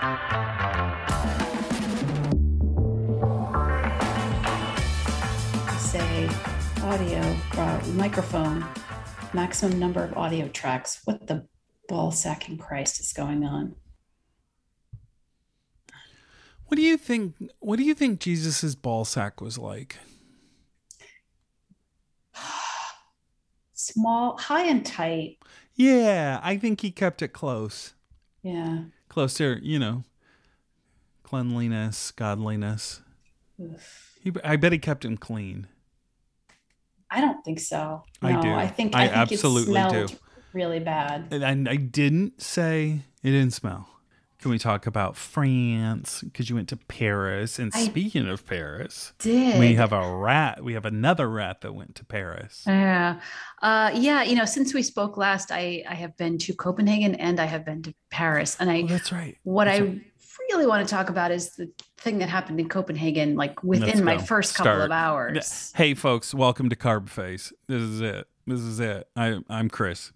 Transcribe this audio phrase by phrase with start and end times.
[0.00, 0.06] Say
[6.82, 7.20] audio
[7.58, 8.64] uh, microphone,
[9.34, 11.02] maximum number of audio tracks.
[11.04, 11.46] What the
[11.86, 13.74] ball sacking Christ is going on?
[16.64, 17.34] What do you think?
[17.58, 19.98] What do you think Jesus's ball sack was like?
[23.74, 25.36] Small, high and tight.
[25.74, 27.92] Yeah, I think he kept it close,
[28.42, 28.84] Yeah.
[29.10, 29.60] Closer.
[29.62, 30.04] You know,
[31.22, 33.02] cleanliness, godliness.
[33.60, 34.16] Oof.
[34.22, 35.66] He, I bet he kept him clean.
[37.10, 38.04] I don't think so.
[38.22, 38.50] I do.
[38.52, 40.06] I think I I, think absolutely do.
[40.52, 41.28] really bad.
[41.32, 43.88] And I didn't say it didn't smell.
[44.40, 46.22] Can we talk about France?
[46.22, 47.58] Because you went to Paris.
[47.58, 50.64] And I speaking of Paris, Did we have a rat.
[50.64, 52.64] We have another rat that went to Paris.
[52.66, 53.20] Yeah.
[53.60, 54.22] Uh, yeah.
[54.22, 57.66] You know, since we spoke last, I, I have been to Copenhagen and I have
[57.66, 58.56] been to Paris.
[58.58, 59.36] And I, Oh, that's right.
[59.42, 60.00] what That's I right.
[60.50, 64.16] really want to talk about is the thing that happened in Copenhagen, like within my
[64.16, 64.84] first couple Start.
[64.86, 65.70] of hours.
[65.76, 67.52] Hey, folks, welcome to Carb Face.
[67.68, 68.26] This is it.
[68.46, 69.06] This is it.
[69.14, 70.12] I, I'm Chris.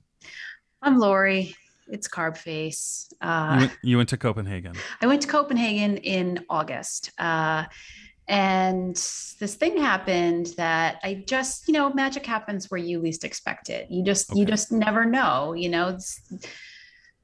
[0.81, 1.55] I'm Lori.
[1.89, 3.09] It's Carb Face.
[3.23, 4.75] You Uh, went, you went to Copenhagen.
[5.01, 7.11] I went to Copenhagen in August.
[7.19, 7.65] Uh,
[8.27, 13.69] and this thing happened that I just, you know, magic happens where you least expect
[13.69, 13.91] it.
[13.91, 16.23] You just, you just never know, you know, it's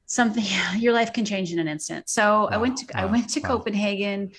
[0.07, 0.45] something,
[0.77, 2.11] your life can change in an instant.
[2.11, 3.49] So I went to, I went to wow.
[3.49, 4.33] Copenhagen.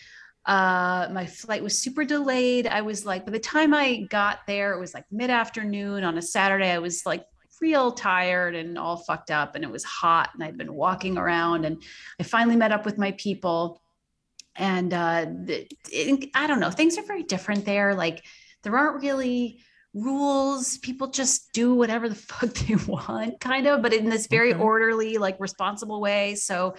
[0.45, 2.67] Uh, my flight was super delayed.
[2.67, 6.17] I was like, by the time I got there, it was like mid afternoon on
[6.17, 6.69] a Saturday.
[6.69, 7.25] I was like
[7.61, 11.63] real tired and all fucked up and it was hot and I'd been walking around
[11.65, 11.81] and
[12.19, 13.81] I finally met up with my people
[14.55, 15.25] and uh
[15.89, 17.93] it, I don't know, things are very different there.
[17.95, 18.25] Like
[18.63, 19.61] there aren't really
[19.93, 20.77] rules.
[20.79, 24.61] People just do whatever the fuck they want kind of, but in this very Okay.
[24.61, 26.35] orderly, like responsible way.
[26.35, 26.75] So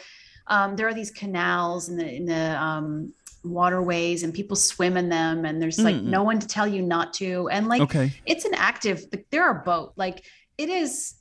[0.49, 5.09] um there are these canals in the in the um waterways and people swim in
[5.09, 6.05] them and there's like Mm.
[6.05, 8.11] no one to tell you not to and like Okay.
[8.25, 10.25] it's an active like, there are boat like
[10.63, 11.15] it is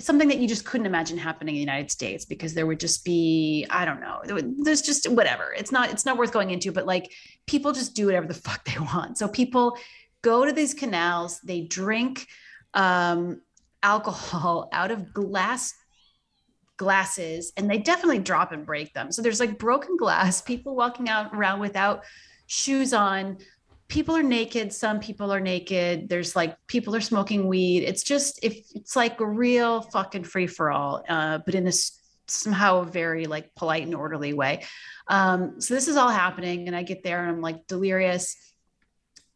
[0.00, 3.04] something that you just couldn't imagine happening in the united states because there would just
[3.04, 4.20] be i don't know
[4.62, 5.52] there's just whatever.
[5.56, 7.12] It's not it's not worth going into but like
[7.46, 9.18] people just do whatever the fuck they want.
[9.18, 9.76] So people
[10.22, 12.26] go to these canals they drink
[12.74, 13.40] um
[13.82, 15.74] alcohol out of glass
[16.76, 19.12] glasses and they definitely drop and break them.
[19.12, 22.04] So there's like broken glass people walking out around without
[22.46, 23.38] shoes on
[23.92, 26.08] people are naked some people are naked.
[26.08, 27.82] There's like people are smoking weed.
[27.82, 32.00] It's just if it's like a real fucking free for all uh, but in this
[32.26, 34.64] somehow a very like polite and orderly way.
[35.08, 38.34] Um, so this is all happening and i get there and i'm like delirious.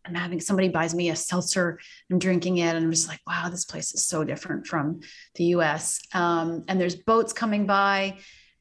[0.07, 1.79] I'm having somebody buys me a seltzer.
[2.11, 5.01] I'm drinking it and i'm just like wow this place is so different from
[5.35, 8.17] the us um, and there's boats coming by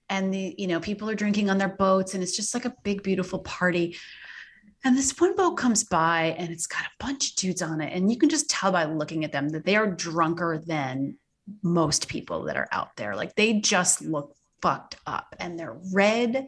[0.09, 2.75] and the you know people are drinking on their boats and it's just like a
[2.83, 3.95] big beautiful party
[4.85, 7.91] and this one boat comes by and it's got a bunch of dudes on it.
[7.91, 11.17] And you can just tell by looking at them that they are drunker than
[11.63, 13.15] most people that are out there.
[13.15, 16.47] Like they just look fucked up and they're red.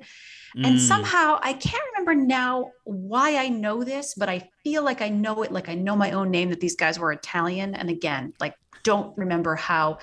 [0.55, 0.79] And Mm.
[0.79, 5.43] somehow I can't remember now why I know this, but I feel like I know
[5.43, 5.51] it.
[5.51, 7.75] Like I know my own name that these guys were Italian.
[7.75, 9.99] And again, like don't remember how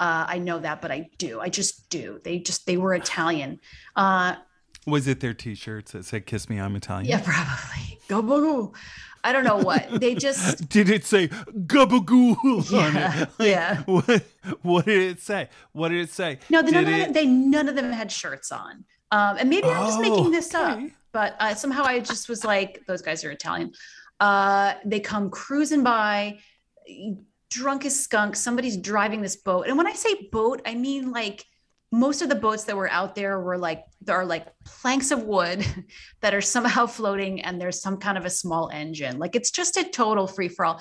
[0.00, 1.40] uh, I know that, but I do.
[1.40, 2.20] I just do.
[2.22, 3.60] They just, they were Italian.
[3.96, 4.36] Uh,
[4.88, 7.06] Was it their T-shirts that said "Kiss Me, I'm Italian"?
[7.06, 7.98] yeah, probably.
[8.08, 8.72] Go boo.
[9.24, 10.00] I don't know what.
[10.00, 12.36] They just Did it say "gabagoo"
[12.72, 13.28] on Yeah, it?
[13.38, 13.82] Like, yeah.
[13.82, 14.22] What,
[14.62, 15.48] what did it say?
[15.72, 16.38] What did it say?
[16.48, 18.84] no, they, none Did of them, they none of them had shirts on.
[19.10, 20.78] Um, and maybe I'm just making Oh, this up,
[21.12, 23.72] but uh, somehow I just was like, those guys are Italian.
[24.20, 26.38] Uh, they come cruising by,
[27.50, 28.40] drunk as skunks.
[28.40, 31.44] Somebody's driving this boat, and when I say boat, I mean like
[31.90, 35.22] most of the boats that were out there were like there are like planks of
[35.24, 35.64] wood
[36.20, 39.18] that are somehow floating, and there's some kind of a small engine.
[39.18, 40.80] Like it's just a total free for all.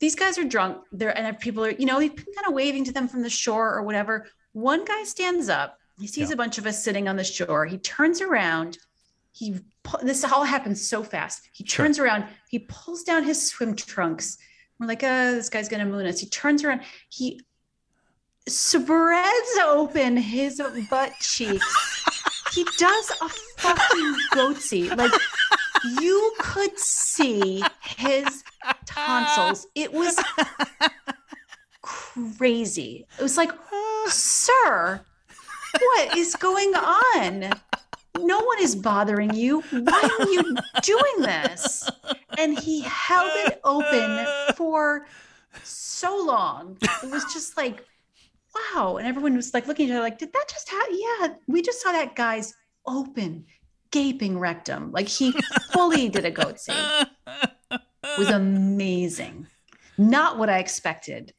[0.00, 0.78] These guys are drunk.
[0.90, 3.82] They're and people are, you know, kind of waving to them from the shore or
[3.84, 4.26] whatever.
[4.52, 5.78] One guy stands up.
[6.00, 6.34] He sees Yeah.
[6.34, 7.66] a bunch of us sitting on the shore.
[7.66, 8.78] He turns around.
[9.32, 9.60] He
[10.02, 11.48] this all happens so fast.
[11.52, 11.86] He Sure.
[11.86, 12.24] turns around.
[12.48, 14.38] He pulls down his swim trunks.
[14.80, 16.18] We're like, oh, this guy's gonna moon us.
[16.18, 16.82] He turns around.
[17.08, 17.40] He
[18.48, 20.60] spreads open his
[20.90, 22.04] butt cheeks.
[22.52, 23.28] he does a
[23.58, 24.96] fucking goatse.
[24.96, 25.12] Like
[26.00, 28.44] you could see his
[28.86, 29.66] tonsils.
[29.74, 30.16] It was
[31.82, 33.06] crazy.
[33.18, 33.52] It was like,
[34.06, 35.00] sir,
[35.80, 37.52] what is going on?
[38.18, 39.62] No one is bothering you.
[39.70, 41.88] Why are you doing this?
[42.38, 45.06] And he held it open for
[45.62, 46.76] so long.
[47.02, 47.84] It was just like,
[48.54, 48.96] wow.
[48.96, 50.98] And everyone was like looking at each other like, did that just happen?
[50.98, 52.54] Yeah, we just saw that guy's
[52.86, 53.46] open,
[53.90, 54.92] gaping rectum.
[54.92, 55.32] Like he
[55.72, 59.46] fully did a goat It was amazing.
[59.98, 61.34] Not what I expected.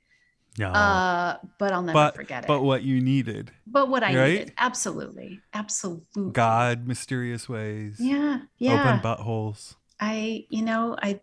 [0.57, 0.67] no.
[0.67, 2.47] Uh, but I'll never but forget it.
[2.47, 3.51] but what you needed.
[3.67, 4.31] But what I right?
[4.31, 4.53] needed.
[4.57, 5.39] Absolutely.
[5.53, 6.31] Absolutely.
[6.31, 7.97] God, mysterious ways.
[7.99, 8.41] Yeah.
[8.57, 8.79] Yeah.
[8.79, 9.75] Open buttholes.
[9.99, 11.19] I, you know, I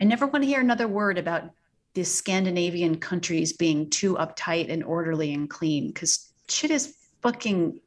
[0.00, 1.50] I never want to hear another word about
[1.94, 7.80] the Scandinavian countries being too uptight and orderly and clean because shit is fucking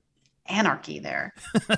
[0.48, 1.34] anarchy there.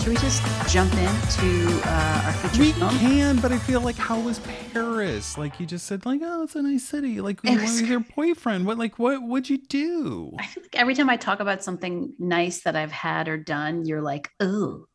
[0.00, 2.98] Should we just jump into uh, our feature we film?
[2.98, 4.38] can, but I feel like how was
[4.72, 5.36] Paris?
[5.36, 7.20] Like you just said, like oh, it's a nice city.
[7.20, 8.64] Like you It was- your boyfriend.
[8.66, 10.32] What like what would you do?
[10.38, 13.84] I feel like every time I talk about something nice that I've had or done,
[13.84, 14.86] you're like, ooh,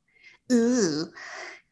[0.52, 1.06] ooh.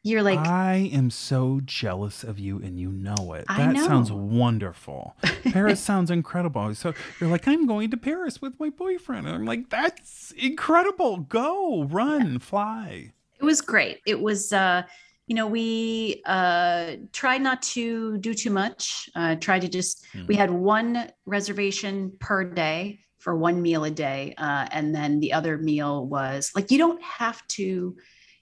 [0.06, 3.46] You're like, I am so jealous of you, and you know it.
[3.48, 5.16] I That sounds wonderful.
[5.44, 6.76] Paris sounds incredible.
[6.76, 9.28] So you're like, I'm going to Paris with my boyfriend.
[9.28, 11.18] And I'm like, that's incredible.
[11.20, 13.14] Go, run, fly.
[13.40, 14.02] it was great.
[14.06, 14.84] It was, uh,
[15.28, 19.10] you know, we uh, tried not to do too much.
[19.16, 20.26] Uh, tried to just, Hmm.
[20.28, 24.34] we had one reservation per day for one meal a day.
[24.38, 27.96] Uh, and then the other meal was like, you don't have to,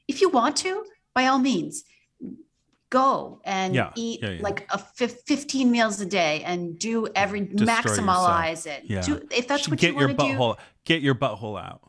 [0.07, 1.83] if you want to, by all means,
[2.89, 4.41] go and Yeah, eat yeah, yeah.
[4.41, 8.83] like a 15 meals a day and do every, maximize it.
[8.85, 9.01] Yeah.
[9.01, 10.33] Do, if that's what get you your want to do.
[10.33, 11.81] butthole, get your butthole out.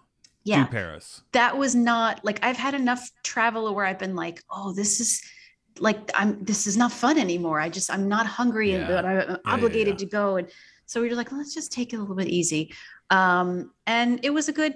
[0.44, 1.22] Yeah Do Paris.
[1.32, 5.22] that was not like I've had enough travel where I've been like, oh, this is
[5.78, 7.60] like I'm this is not fun anymore.
[7.60, 10.36] I just I'm not hungry and but I'm obligated to go.
[10.38, 10.48] And
[10.86, 12.74] so we were like, let's just take it a little bit easy.
[13.10, 14.74] Um, and it was a good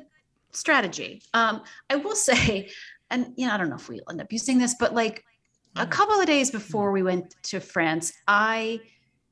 [0.52, 1.22] strategy.
[1.34, 2.70] Um, I will say,
[3.10, 5.24] and you know, I don't know if we'll end up using this, but like
[5.76, 8.80] a couple of days before we went to France, I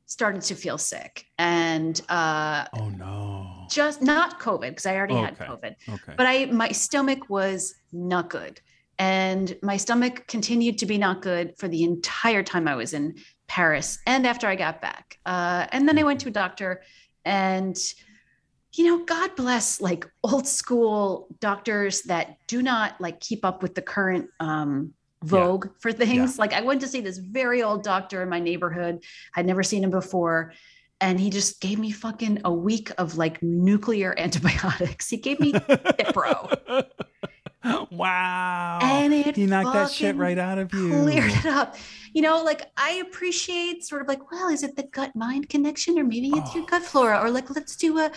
[0.06, 3.66] started to feel sick and uh Oh no.
[3.70, 6.12] just not COVID because I already had COVID Okay.
[6.16, 8.60] but I my stomach was not good.
[8.98, 13.16] And my stomach continued to be not good for the entire time I was in
[13.48, 15.18] Paris and after I got back.
[15.26, 16.82] Uh, and then I went to a doctor
[17.24, 17.76] and
[18.76, 23.74] you know, God bless like old school doctors that do not like keep up with
[23.74, 24.92] the current um
[25.22, 26.38] vogue for things.
[26.38, 29.02] Like I went to see this very old doctor in my neighborhood.
[29.34, 30.52] I'd never seen him before.
[31.00, 35.08] And he just gave me fucking a week of like nuclear antibiotics.
[35.08, 36.84] He gave me Cipro.
[37.90, 38.78] wow.
[38.82, 40.90] and it he knocked that shit right out of you.
[40.90, 41.76] cleared it up.
[42.12, 45.98] You know, like I appreciate sort of like, well, is it the gut mind connection
[45.98, 46.66] or maybe it's your Oh.
[46.66, 48.10] gut flora or like let's do a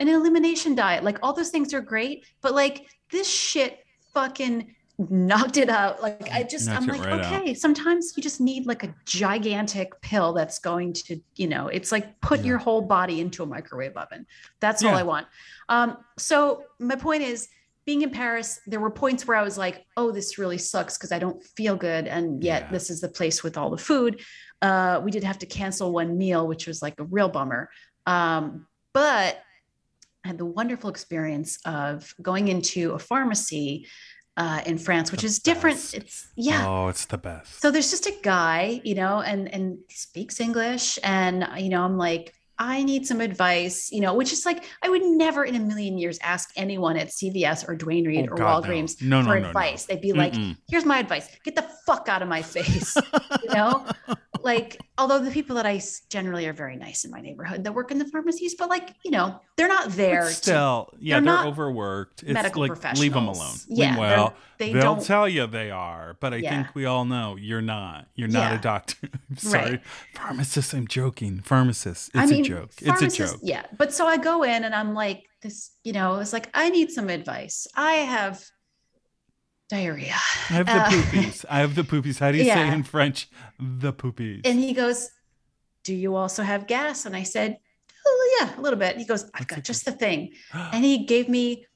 [0.00, 1.04] an elimination diet.
[1.04, 3.78] Like all those things are great, but like this shit
[4.12, 6.00] fucking knocked it out.
[6.02, 7.32] Like I just Knocked I'm like, right out.
[7.42, 11.90] okay, sometimes you just need like a gigantic pill that's going to, you know, it's
[11.90, 12.46] like put Yeah.
[12.46, 14.26] your whole body into a microwave oven.
[14.60, 15.26] That's all I want.
[15.68, 17.48] Um, so my point is
[17.86, 21.12] being in Paris, there were points where I was like, oh, this really sucks because
[21.12, 22.06] I don't feel good.
[22.06, 22.70] And yet Yeah.
[22.70, 24.20] this is the place with all the food.
[24.62, 27.68] Uh, we did have to cancel one meal, which was like a real bummer.
[28.06, 29.38] Um, but
[30.24, 33.86] I had the wonderful experience of going into a pharmacy
[34.36, 35.76] uh, in France, which The is different.
[35.76, 35.94] best.
[35.94, 36.66] It's yeah.
[36.66, 37.60] Oh, it's the best.
[37.60, 41.98] So there's just a guy, you know, and and speaks English, and you know, I'm
[41.98, 45.60] like, I need some advice, you know, which is like I would never in a
[45.60, 48.64] million years ask anyone at CVS or Duane Reade Oh, or God.
[48.64, 49.48] Walgreens No, no, for no, no.
[49.48, 49.84] advice.
[49.84, 50.56] They'd be like, Mm-mm.
[50.68, 52.96] "Here's my advice: get the fuck out of my face,"
[53.44, 53.86] you know.
[54.44, 57.90] Like, although the people that i generally are very nice in my neighborhood that work
[57.90, 60.22] in the pharmacies, but like, you know, they're not there.
[60.22, 62.22] But to- still, yeah, they're they're, overworked.
[62.22, 63.00] It's medical like professionals.
[63.00, 63.56] leave them alone.
[63.68, 65.04] Yeah, well, they they'll don't.
[65.04, 66.50] tell you they are, but I Yeah.
[66.62, 68.06] think we all know you're not.
[68.14, 68.58] You're not Yeah.
[68.58, 69.08] a doctor.
[69.30, 69.82] I'm sorry, Right.
[70.14, 70.74] pharmacist.
[70.74, 71.40] I'm joking.
[71.40, 72.08] Pharmacist.
[72.08, 72.70] It's I mean, a joke.
[72.80, 73.40] It's a joke.
[73.42, 73.64] Yeah.
[73.76, 76.90] But so I go in and I'm like, this, you know, it's like, I need
[76.90, 77.66] some advice.
[77.76, 78.42] I have
[79.68, 80.14] diarrhea.
[80.50, 81.44] I have the Uh, poopies.
[81.48, 82.18] I have the poopies.
[82.18, 83.28] How do you say in French?
[83.58, 84.42] The poopies.
[84.44, 85.10] And he goes,
[85.84, 87.04] Do you also have gas?
[87.06, 87.58] And I said,
[88.06, 88.96] Oh, yeah, a little bit.
[88.98, 90.32] He goes, I've What's got just the thing.
[90.72, 91.66] And he gave me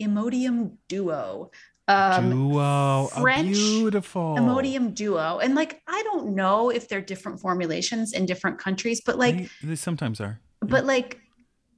[0.00, 1.50] Imodium Duo.
[1.88, 3.08] Um, Duo.
[3.20, 4.36] French beautiful.
[4.38, 5.38] Imodium Duo.
[5.42, 9.68] And like, I don't know if they're different formulations in different countries, but like, They,
[9.68, 10.40] they sometimes are.
[10.60, 11.18] But like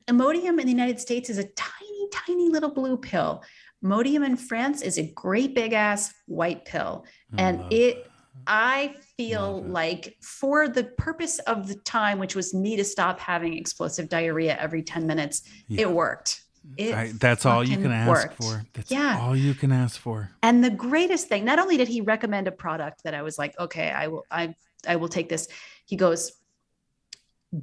[0.09, 3.43] Imodium in the United States is a tiny, tiny little blue pill.
[3.83, 7.05] Imodium in France is a great big ass white pill.
[7.37, 8.07] And it-.
[8.47, 13.53] I feel like for the purpose of the time, which was me to stop having
[13.57, 15.83] explosive diarrhea every 10 minutes, Yeah.
[15.83, 16.41] it worked.
[16.79, 18.43] It I- that's all you can ask worked.
[18.43, 18.65] for.
[18.73, 19.19] That's Yeah.
[19.21, 20.31] all you can ask for.
[20.43, 23.57] And the greatest thing, not only did he recommend a product that I was like,
[23.61, 24.55] okay, I will, I,
[24.89, 25.47] I will take this.
[25.85, 26.33] He goes,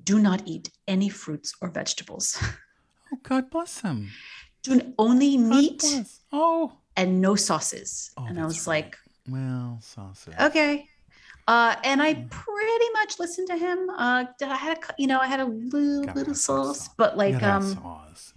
[0.03, 2.37] do not eat any fruits or vegetables.
[3.11, 4.09] Oh, God bless him.
[4.97, 5.83] Only meat
[6.31, 6.73] Oh.
[6.95, 8.11] and no sauces.
[8.17, 8.85] Oh, and I was right.
[8.85, 8.97] like,
[9.29, 10.35] Well, sausage.
[10.39, 10.87] okay.
[11.47, 12.29] Uh, and I Mm.
[12.29, 13.89] pretty much listened to him.
[13.89, 16.89] Uh, I had a, you know, I had a little Gotta little sauce, sauce.
[16.97, 18.33] but like, um, sauce.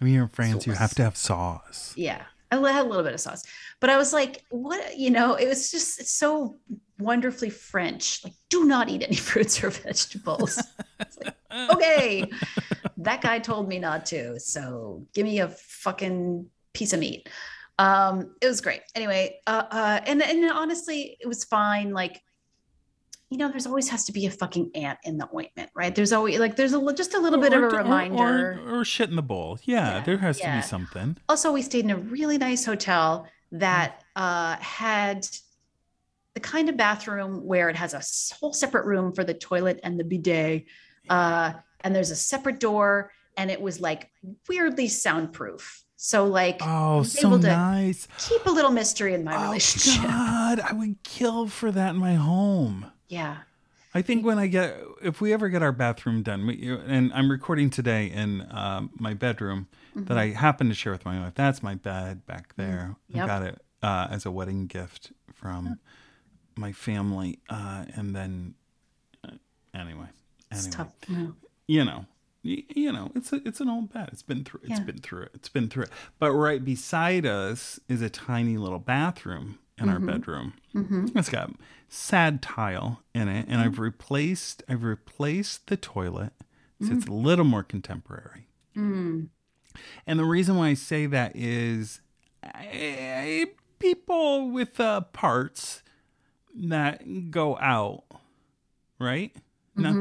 [0.00, 0.66] I mean, you're in France.
[0.66, 1.94] You have to have sauce.
[1.96, 3.42] yeah, I had a little bit of sauce,
[3.80, 6.58] but I was like, what, you know, it was just it's so
[6.98, 8.22] wonderfully French.
[8.24, 10.60] Like, do not eat any fruits or vegetables.
[11.24, 11.34] Like,
[11.70, 12.30] okay,
[12.98, 17.28] that guy told me not to, so give me a fucking piece of meat.
[17.78, 18.82] Um, it was great.
[18.94, 21.92] Anyway, uh, uh, and and honestly, it was fine.
[21.92, 22.20] Like,
[23.30, 25.94] you know, there's always has to be a fucking ant in the ointment, right?
[25.94, 28.62] There's always like there's a just a little bit of a or- or- reminder.
[28.66, 29.58] Or, or shit in the bowl.
[29.64, 31.16] Yeah, Yeah, there has to be something.
[31.28, 35.26] also we stayed in a really nice hotel that uh, had
[36.34, 39.98] the kind of bathroom where it has a whole separate room for the toilet and
[40.00, 40.64] the bidet
[41.10, 41.52] uh,
[41.84, 44.10] and there's a separate door and it was like
[44.48, 48.08] weirdly soundproof so like Oh, so able to nice.
[48.18, 51.96] keep a little mystery in my Oh, relationship God, I would kill for that in
[51.96, 52.90] my home.
[53.08, 53.38] yeah
[53.94, 57.30] I think when I get, if we ever get our bathroom done, we, and I'm
[57.30, 61.34] recording today in um, my bedroom that I happen to share with my wife.
[61.34, 62.96] That's my bed back there.
[63.12, 63.26] I Yep.
[63.26, 65.78] got it uh, as a wedding gift from
[66.56, 68.54] my family, uh, and then
[69.28, 69.32] uh,
[69.74, 70.06] anyway,
[70.50, 71.34] it's anyway, tough no.
[71.66, 72.06] You know.
[72.44, 74.08] You know, it's a, it's an old bed.
[74.12, 74.62] It's been through.
[74.64, 74.80] It's Yeah.
[74.80, 75.30] been through it.
[75.32, 75.90] It's been through it.
[76.18, 80.54] But right beside us is a tiny little bathroom in our bedroom.
[80.72, 81.52] hmm It's got
[81.88, 86.32] sad tile in it, and I've replaced I've replaced the toilet
[86.80, 88.48] so it's a little more contemporary.
[88.76, 89.28] mm.
[90.04, 92.00] And the reason why I say that is
[92.42, 93.46] I,
[93.78, 95.82] people with uh, parts
[96.56, 98.02] that go out,
[98.98, 99.34] right?
[99.76, 99.94] Not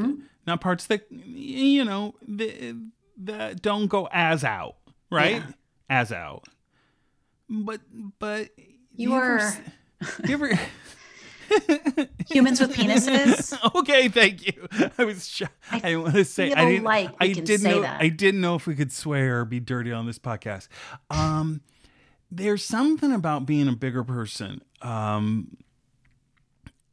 [0.47, 2.89] Not parts that you know that,
[3.23, 4.75] that don't go as out,
[5.11, 5.35] right?
[5.37, 5.51] Yeah.
[5.89, 6.45] As out.
[7.49, 7.81] But
[8.19, 8.49] but
[8.95, 9.57] You ever are-
[10.25, 10.47] you ever
[12.29, 14.67] humans with penises okay, thank you.
[14.97, 15.47] I was shy.
[15.71, 16.53] I, I didn't want to say.
[16.53, 16.83] I didn't.
[16.85, 17.81] like I didn't know.
[17.81, 18.01] that.
[18.01, 20.69] I didn't know if we could swear or be dirty on this podcast.
[21.09, 21.61] Um,
[22.31, 24.61] there's something about being a bigger person.
[24.81, 25.57] Um,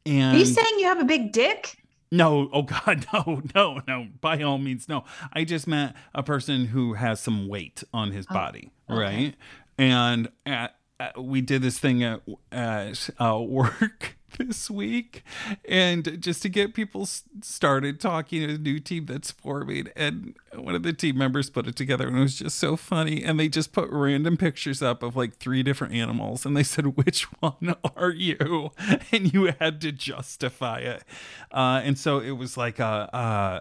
[0.05, 1.77] and are you saying you have a big dick
[2.11, 4.07] no, oh God, no, no, no.
[4.21, 5.03] By all means, no.
[5.33, 9.01] I just meant a person who has some weight on his body, Oh, okay.
[9.03, 9.35] right?
[9.77, 15.23] And at, at- we did this thing at, at uh, work this week,
[15.67, 17.07] and just to get people
[17.41, 21.67] started talking to a new team that's forming, and one of the team members put
[21.67, 23.23] it together, and it was just so funny.
[23.23, 26.85] And they just put random pictures up of like three different animals, and they said,
[26.97, 28.71] "Which one are you?"
[29.11, 31.03] And you had to justify it.
[31.51, 33.09] Uh, and so it was like a,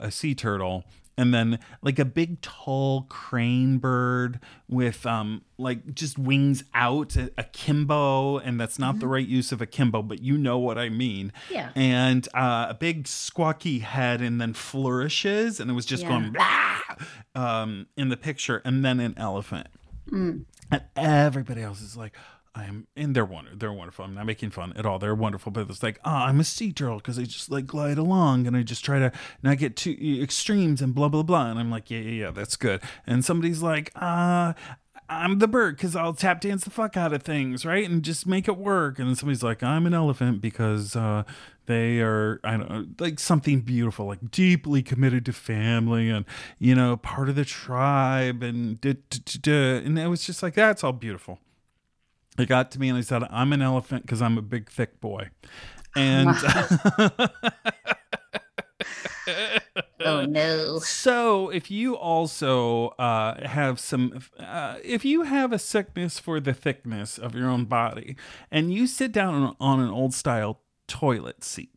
[0.02, 0.84] a a sea turtle,
[1.18, 7.30] and then like a big tall crane bird with um like just wings out, a,
[7.36, 10.78] a kimbo, and that's not the right use of a kimbo, but you know what
[10.78, 11.32] I mean.
[11.50, 11.70] Yeah.
[11.74, 16.08] And uh, a big squawky head, and then flourishes, and it was just Yeah.
[16.10, 16.80] going blah
[17.34, 19.66] um, in the picture, and then an elephant
[20.10, 20.44] Mm.
[20.70, 22.14] and everybody else is like
[22.58, 25.68] i'm and they're wonder they're wonderful i'm not making fun at all they're wonderful but
[25.68, 28.62] it's like oh i'm a sea turtle because i just like glide along and i
[28.62, 29.12] just try to
[29.42, 32.56] not get too extremes and blah blah blah and i'm like yeah yeah yeah that's
[32.56, 34.52] good and somebody's like uh
[35.10, 37.88] I'm the bird because I'll tap dance the fuck out of things, right?
[37.88, 38.98] And just make it work.
[38.98, 41.22] And then somebody's like, I'm an elephant because uh,
[41.64, 46.26] they are, I don't know, like something beautiful, like deeply committed to family and,
[46.58, 48.42] you know, part of the tribe.
[48.42, 51.38] And, and it was just like, that's all beautiful.
[52.38, 55.00] It got to me and I said, I'm an elephant because I'm a big, thick
[55.00, 55.30] boy.
[55.96, 56.28] And
[60.04, 66.18] oh no So, if you also uh, have some, uh, if you have a sickness
[66.18, 68.16] for the thickness of your own body,
[68.50, 71.70] and you sit down on, on an old style toilet seat,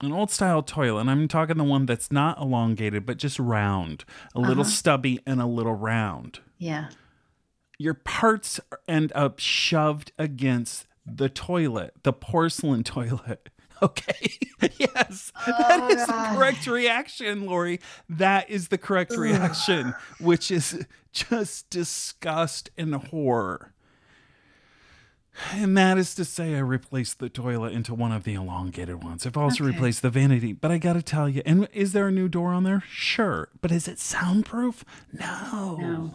[0.00, 4.04] an old style toilet, and I'm talking the one that's not elongated but just round,
[4.34, 4.70] a little Uh-huh.
[4.70, 6.88] stubby and a little round, yeah
[7.78, 13.48] your parts end up shoved against the toilet, the porcelain toilet.
[13.80, 14.32] Okay.
[14.76, 15.30] yes.
[15.46, 17.78] that Oh, is the correct reaction, Lori.
[18.08, 23.72] That is the correct reaction, which is just disgust and horror.
[25.52, 29.24] And that is to say, I replaced the toilet into one of the elongated ones.
[29.24, 29.72] I've also Okay.
[29.72, 32.52] replaced the vanity, but I got to tell you, and is there a new door
[32.52, 32.82] on there?
[32.90, 33.48] Sure.
[33.60, 34.84] But is it soundproof?
[35.12, 35.76] No.
[35.80, 36.14] No.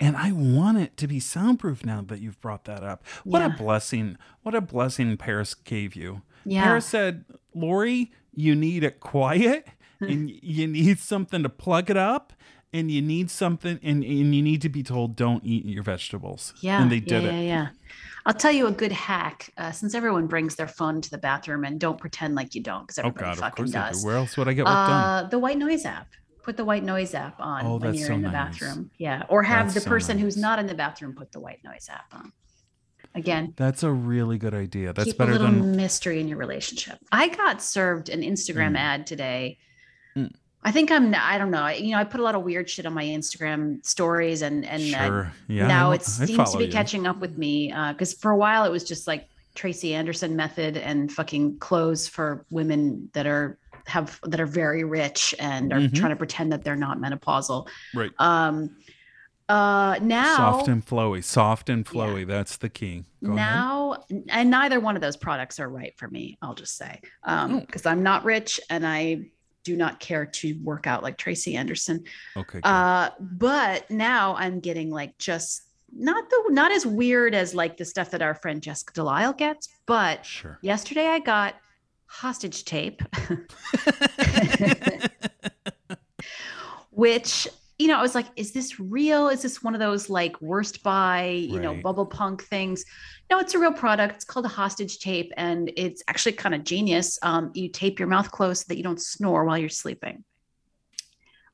[0.00, 3.04] And I want it to be soundproof now that you've brought that up.
[3.24, 4.16] What a blessing.
[4.42, 6.22] What a blessing Paris gave you.
[6.44, 6.64] Yeah.
[6.64, 9.66] Paris said, Lori, you need it quiet
[10.00, 12.32] and you need something to plug it up
[12.72, 16.54] and you need something, and, and you need to be told, don't eat your vegetables.
[16.60, 16.80] Yeah.
[16.80, 17.32] And they did yeah, it.
[17.32, 17.68] Yeah, yeah.
[18.26, 19.52] I'll tell you a good hack.
[19.56, 22.86] Uh, since everyone brings their phone to the bathroom, and don't pretend like you don't,
[22.86, 24.02] because Oh, everybody God, of fucking does.
[24.02, 24.06] do.
[24.06, 25.24] Where else would I get work done?
[25.24, 26.06] Uh, the white noise app.
[26.42, 28.58] Put the white noise app on Oh, when you're so in the nice.
[28.58, 28.90] bathroom.
[28.98, 29.24] Yeah.
[29.28, 31.88] Or have That's the so person who's not in the bathroom put the white noise
[31.90, 32.32] app on.
[33.14, 34.92] Again, That's a really good idea.
[34.92, 36.98] That's keep a better little than mystery in your relationship.
[37.10, 38.78] I got served an Instagram Mm.
[38.78, 39.58] ad today.
[40.16, 40.32] Mm.
[40.62, 41.14] I think I'm.
[41.14, 41.66] I don't know.
[41.68, 44.82] You know, I put a lot of weird shit on my Instagram stories, and and
[44.94, 45.32] uh, sure.
[45.48, 45.66] Yeah.
[45.66, 46.70] now it seems to be you.
[46.72, 50.76] catching up with me because for a while it was just like Tracy Anderson method
[50.76, 55.94] and fucking clothes for women that are have that are very rich and are Mhm.
[55.94, 57.68] trying to pretend that they're not menopausal.
[57.94, 58.10] Right.
[58.18, 58.76] Um,
[59.48, 61.24] uh, now soft and flowy.
[61.24, 62.24] Soft and flowy.
[62.26, 63.04] That's the key.
[63.24, 63.36] Go ahead.
[63.36, 66.38] now and neither one of those products are right for me.
[66.40, 67.60] I'll just say um, Oh.
[67.60, 69.26] because I'm not rich and I
[69.64, 72.04] do not care to work out like Tracy Anderson.
[72.36, 72.60] Okay.
[72.62, 75.62] Uh, but now I'm getting like just
[75.94, 79.68] not the not as weird as like the stuff that our friend Jessica Delisle gets,
[79.86, 80.58] but sure.
[80.62, 81.56] yesterday I got
[82.10, 83.02] hostage tape,
[86.90, 87.46] which
[87.78, 89.28] you know I was like, is this real?
[89.28, 92.84] Is this one of those like worst buy you know bubble punk things?
[93.30, 94.16] No, it's a real product.
[94.16, 97.18] It's called a hostage tape, and it's actually kind of genius.
[97.22, 100.24] Um, you tape your mouth closed so that you don't snore while you're sleeping.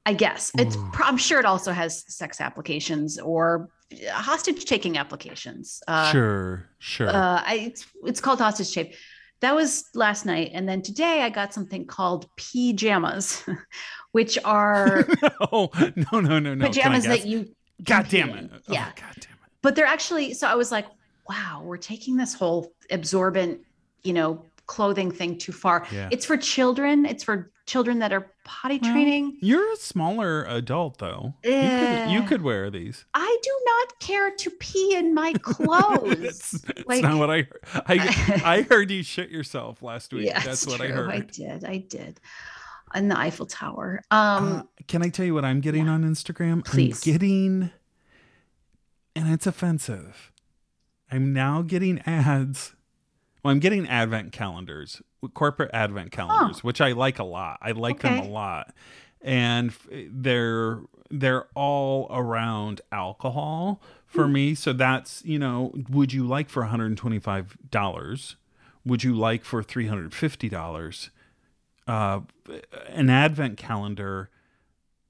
[0.07, 0.77] I guess it's.
[1.03, 3.69] I'm sure it also has sex applications or
[4.11, 5.83] hostage taking applications.
[5.87, 6.69] Uh, sure.
[6.79, 7.09] Sure.
[7.09, 8.95] uh, I, it's, it's called hostage tape.
[9.41, 13.45] That was last night, and then today I got something called pajamas,
[14.13, 15.07] which are
[15.53, 16.67] no, no, no, no, no.
[16.67, 17.55] Pajamas that you.
[17.85, 18.51] God damn it.
[18.53, 19.51] Oh, Yeah, God damn it.
[19.63, 20.33] but they're actually.
[20.35, 20.87] So I was like,
[21.29, 23.61] wow, we're taking this whole absorbent,
[24.05, 25.87] you know, clothing thing too far.
[25.93, 26.09] Yeah.
[26.11, 27.07] It's for children.
[27.07, 29.39] It's for children that are potty Well, training.
[29.41, 31.35] You're a smaller adult, though.
[31.45, 33.05] You could, you could wear these.
[33.15, 36.19] I do not care to pee in my clothes.
[36.21, 37.83] that's that's Like- not what I heard.
[37.87, 40.27] I, I heard you shit yourself last week.
[40.27, 40.95] yeah, that's what I true.
[40.97, 41.11] heard.
[41.11, 41.65] I did.
[41.65, 42.21] I did.
[42.95, 44.01] On the Eiffel Tower.
[44.13, 45.93] Um, Uh, can I tell you what I'm getting yeah.
[45.93, 46.65] on Instagram?
[46.65, 47.05] Please.
[47.05, 47.71] I'm getting,
[49.17, 50.31] and it's offensive.
[51.11, 52.75] I'm now getting ads.
[53.47, 55.01] Well, I'm getting advent calendars,
[55.35, 57.59] corporate advent calendars, which I like a lot.
[57.63, 58.25] I like them Oh.
[58.25, 58.75] A lot,
[59.23, 59.73] and
[60.11, 60.81] they're
[61.11, 64.33] they're all around alcohol for Hmm.
[64.33, 64.55] me.
[64.57, 68.35] So that's you know, would you like for 125 dollars?
[68.85, 71.11] Would you like for 350 dollars?
[71.87, 72.23] Uh,
[72.89, 74.29] an advent calendar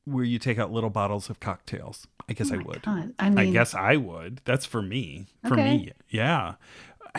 [0.04, 2.06] where you take out little bottles of cocktails.
[2.28, 2.82] I guess oh I would.
[2.82, 3.14] God.
[3.18, 4.42] I mean, I guess I would.
[4.44, 5.28] That's for me.
[5.48, 5.64] For Okay.
[5.64, 5.92] me.
[6.10, 6.56] Yeah.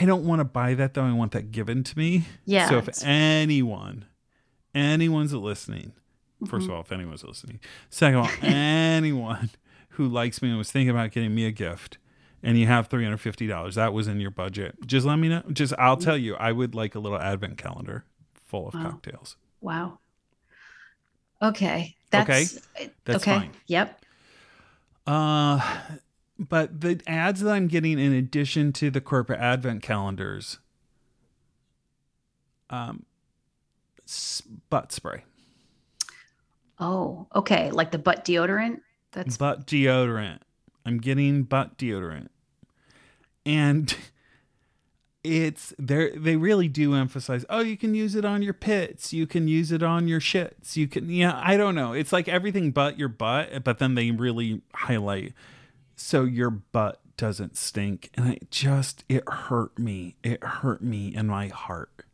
[0.02, 1.04] I don't want to buy that though.
[1.04, 2.26] I want that given to me.
[2.46, 4.06] Yeah, So if anyone,
[4.76, 5.94] anyone's listening,
[6.44, 6.56] 1st Mm-hmm.
[6.64, 9.50] of all, if anyone's listening, second of all, anyone
[9.90, 11.98] who likes me and was thinking about getting me a gift,
[12.44, 14.76] and you have three hundred fifty dollars, that was in your budget.
[14.86, 15.42] Just let me know.
[15.52, 18.06] Just I'll tell you, I would like a little advent calendar
[18.46, 18.84] full of Wow.
[18.84, 19.36] cocktails.
[19.60, 20.00] Wow.
[21.42, 21.96] Okay.
[22.12, 22.60] That's
[23.06, 23.40] That's okay.
[23.40, 23.52] fine.
[23.66, 24.02] Yep.
[25.08, 25.78] Uh,
[26.40, 30.60] but the ads that I'm getting in addition to the corporate advent calendars,
[32.70, 33.06] um,
[34.70, 35.24] butt spray,
[36.80, 37.72] Oh, okay.
[37.72, 38.82] Like the butt deodorant.
[39.12, 40.40] That's butt deodorant.
[40.86, 42.28] I'm getting butt deodorant,
[43.46, 43.94] and
[45.24, 47.46] it's they they really do emphasize.
[47.50, 49.12] Oh, you can use it on your pits.
[49.12, 50.76] You can use it on your shits.
[50.76, 51.42] You can yeah.
[51.44, 51.94] I don't know.
[51.94, 55.34] It's like everything but your butt, but then they really highlight
[55.98, 60.16] so your butt doesn't stink and it just it hurt me.
[60.24, 62.06] It hurt me in my heart.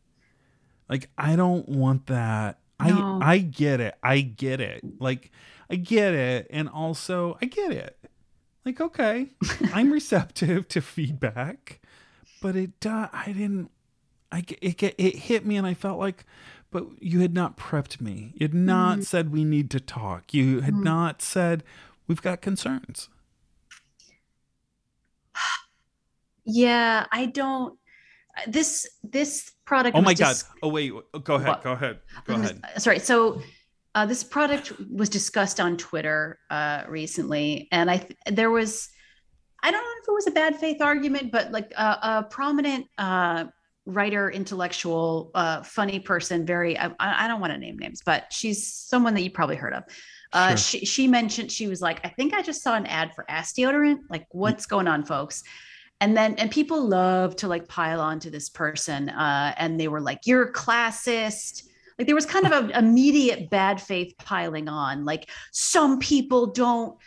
[0.88, 2.58] Like i don't want that.
[2.80, 3.20] No.
[3.22, 3.94] i i get it.
[4.02, 4.82] I get it.
[4.98, 5.30] Like
[5.70, 7.98] i get it and also i get it.
[8.64, 9.28] Like okay
[9.74, 11.80] i'm receptive to feedback
[12.40, 13.70] but it uh, i didn't
[14.32, 16.24] I, it get it hit me and i felt like
[16.70, 18.32] but you had not prepped me.
[18.34, 20.34] You had not said we need to talk.
[20.34, 21.62] You had not said
[22.08, 23.08] we've got concerns
[26.44, 27.06] yeah.
[27.10, 27.78] I don't.
[28.48, 29.96] This this product.
[29.96, 30.30] Oh my god!
[30.30, 31.62] dis- Oh wait, go ahead, What?
[31.62, 32.60] go ahead, go ahead.
[32.78, 32.98] Sorry.
[32.98, 33.40] So.
[33.96, 38.88] Uh, this product was discussed on Twitter uh, recently, and I th- there was,
[39.62, 42.86] I don't know if it was a bad faith argument, but like a, a prominent
[42.98, 43.44] uh,
[43.86, 48.66] writer, intellectual, uh, funny person, very I, I don't want to name names, but she's
[48.66, 49.84] someone that you probably heard of.
[50.32, 50.56] Uh, Sure.
[50.56, 53.52] she, she mentioned she was like, I think I just saw an ad for ass
[53.52, 53.98] deodorant.
[54.10, 55.44] Like, what's going on, folks?
[56.04, 59.88] And then and people love to like pile on to this person, uh, and they
[59.88, 61.62] were like, "You're a classist."
[61.98, 65.06] Like there was kind of an immediate bad faith piling on.
[65.06, 66.98] Like some people don't,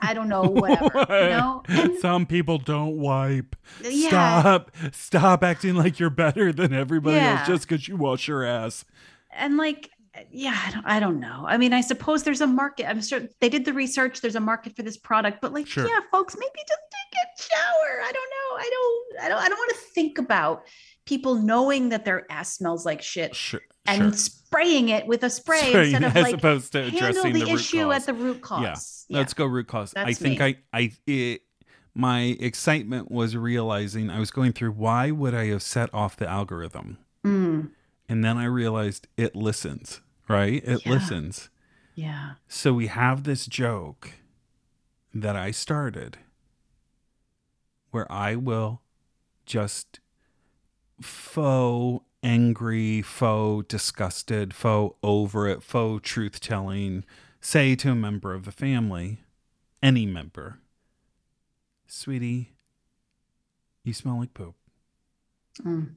[0.00, 1.06] I don't know, whatever.
[1.08, 1.62] you know?
[1.68, 3.54] And Some people don't wipe.
[3.80, 4.08] Yeah.
[4.08, 4.70] Stop.
[4.92, 7.38] Stop acting like you're better than everybody Yeah.
[7.40, 8.84] else just because you wash your ass.
[9.30, 9.90] and like
[10.30, 13.22] yeah I don't, I don't know i mean i suppose there's a market i'm sure
[13.40, 15.86] they did the research there's a market for this product but like Sure.
[15.88, 19.48] yeah folks maybe just take a shower i don't know i don't i don't i
[19.48, 20.64] don't want to think about
[21.06, 23.60] people knowing that their ass smells like shit Sure.
[23.86, 24.12] and sure.
[24.12, 27.50] spraying it with a spray Spraying instead of as like opposed to addressing the, the,
[27.50, 27.96] issue cause.
[27.96, 29.18] at the root cause Yeah.
[29.18, 29.92] Let's go root cause.
[29.96, 30.44] I think me.
[30.46, 31.40] I I it
[31.94, 36.26] my excitement was realizing I was going through why would I have set off the
[36.28, 36.98] algorithm?
[38.08, 40.62] And then I realized it listens, right?
[40.64, 40.92] It Yeah.
[40.92, 41.48] listens.
[41.94, 44.12] yeah So we have this joke
[45.14, 46.18] that I started
[47.90, 48.82] where I will
[49.44, 50.00] just
[51.00, 57.04] faux angry, faux disgusted, faux over it, faux truth telling
[57.40, 59.18] say to a member of the family,
[59.82, 60.60] any member,
[61.86, 62.52] sweetie,
[63.82, 64.54] you smell like poop.
[65.64, 65.96] Mm.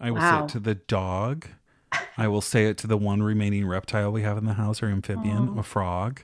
[0.00, 1.46] I will say it to the dog.
[2.16, 4.86] I will say it to the one remaining reptile we have in the house, or
[4.86, 5.60] amphibian, Aw.
[5.60, 6.22] a frog.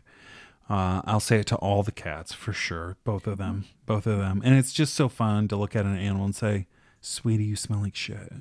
[0.69, 4.19] Uh, I'll say it to all the cats for sure, both of them, both of
[4.19, 6.67] them, and it's just so fun to look at an animal and say,
[7.01, 8.33] "Sweetie, you smell like shit."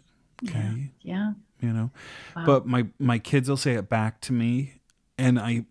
[0.48, 1.92] Okay, yeah you know.
[2.36, 2.46] Wow.
[2.46, 4.76] But my my kids will say it back to me,
[5.18, 5.66] and I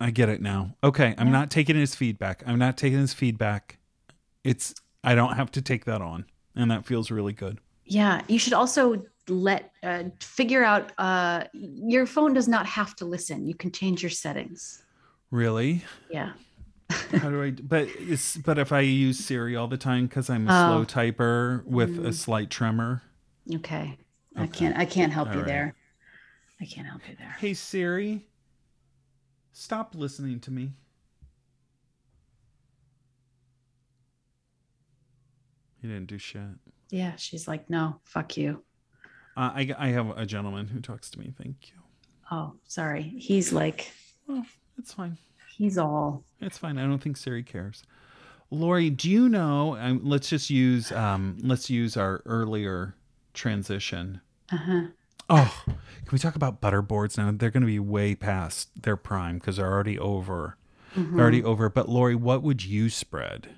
[0.00, 0.76] I get it now.
[0.82, 1.32] Okay, I'm Yeah.
[1.32, 2.42] not taking his feedback.
[2.46, 3.78] I'm not taking his feedback.
[4.42, 6.24] It's I don't have to take that on,
[6.56, 7.58] and that feels really good.
[7.84, 13.04] Yeah, you should also let uh, figure out uh, your phone does not have to
[13.04, 13.46] listen.
[13.46, 14.82] You can change your settings.
[15.30, 15.82] Really.
[16.10, 16.32] Yeah.
[16.90, 17.50] How do I?
[17.50, 17.88] But
[18.44, 20.84] but if I use Siri all the time because I'm a Oh.
[20.84, 22.14] slow typer with a Mm.
[22.14, 23.02] slight tremor.
[23.52, 23.98] Okay.
[24.36, 24.76] I can't.
[24.76, 25.46] I can't help All you right.
[25.46, 25.74] there.
[26.60, 27.34] I can't help you there.
[27.38, 28.26] Hey Siri,
[29.52, 30.72] stop listening to me.
[35.80, 36.40] He didn't do shit.
[36.90, 38.62] Yeah, she's like, no, fuck you.
[39.36, 41.32] Uh, I I have a gentleman who talks to me.
[41.36, 41.80] Thank you.
[42.30, 43.02] Oh, sorry.
[43.18, 43.92] He's like,
[44.26, 44.44] Well,
[44.78, 45.18] it's fine.
[45.56, 46.24] he's all.
[46.40, 46.78] It's fine.
[46.78, 47.82] I don't think Siri cares.
[48.50, 49.76] Lori, do you know?
[49.76, 52.94] Um, let's just use um, let's use our earlier
[53.32, 54.20] transition.
[54.52, 54.82] Uh-huh.
[55.28, 55.76] Oh, can
[56.12, 57.32] we talk about butterboards now?
[57.34, 60.56] They're going to be way past their prime because they're already over.
[60.94, 61.12] Mhm.
[61.16, 61.68] They're already over.
[61.70, 63.48] But Lori, what would you spread?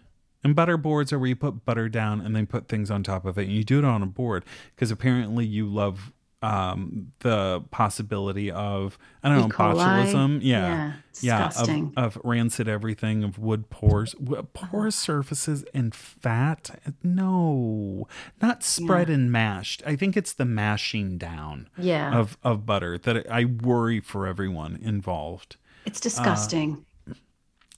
[0.46, 3.24] And butter boards are where you put butter down and then put things on top
[3.24, 4.44] of it, and you do it on a board
[4.76, 9.40] because apparently you love um, the possibility of I don't E.
[9.42, 10.38] know botulism.
[10.40, 10.68] Yeah.
[10.68, 10.92] Yeah.
[11.20, 14.14] Yeah, of, of rancid everything, of wood pores,
[14.52, 16.78] porous surfaces, and fat.
[17.02, 18.06] No,
[18.40, 19.82] not spread and mashed.
[19.85, 22.16] I think it's the mashing down yeah.
[22.16, 25.56] of of butter that I worry for everyone involved.
[25.85, 26.87] it's disgusting.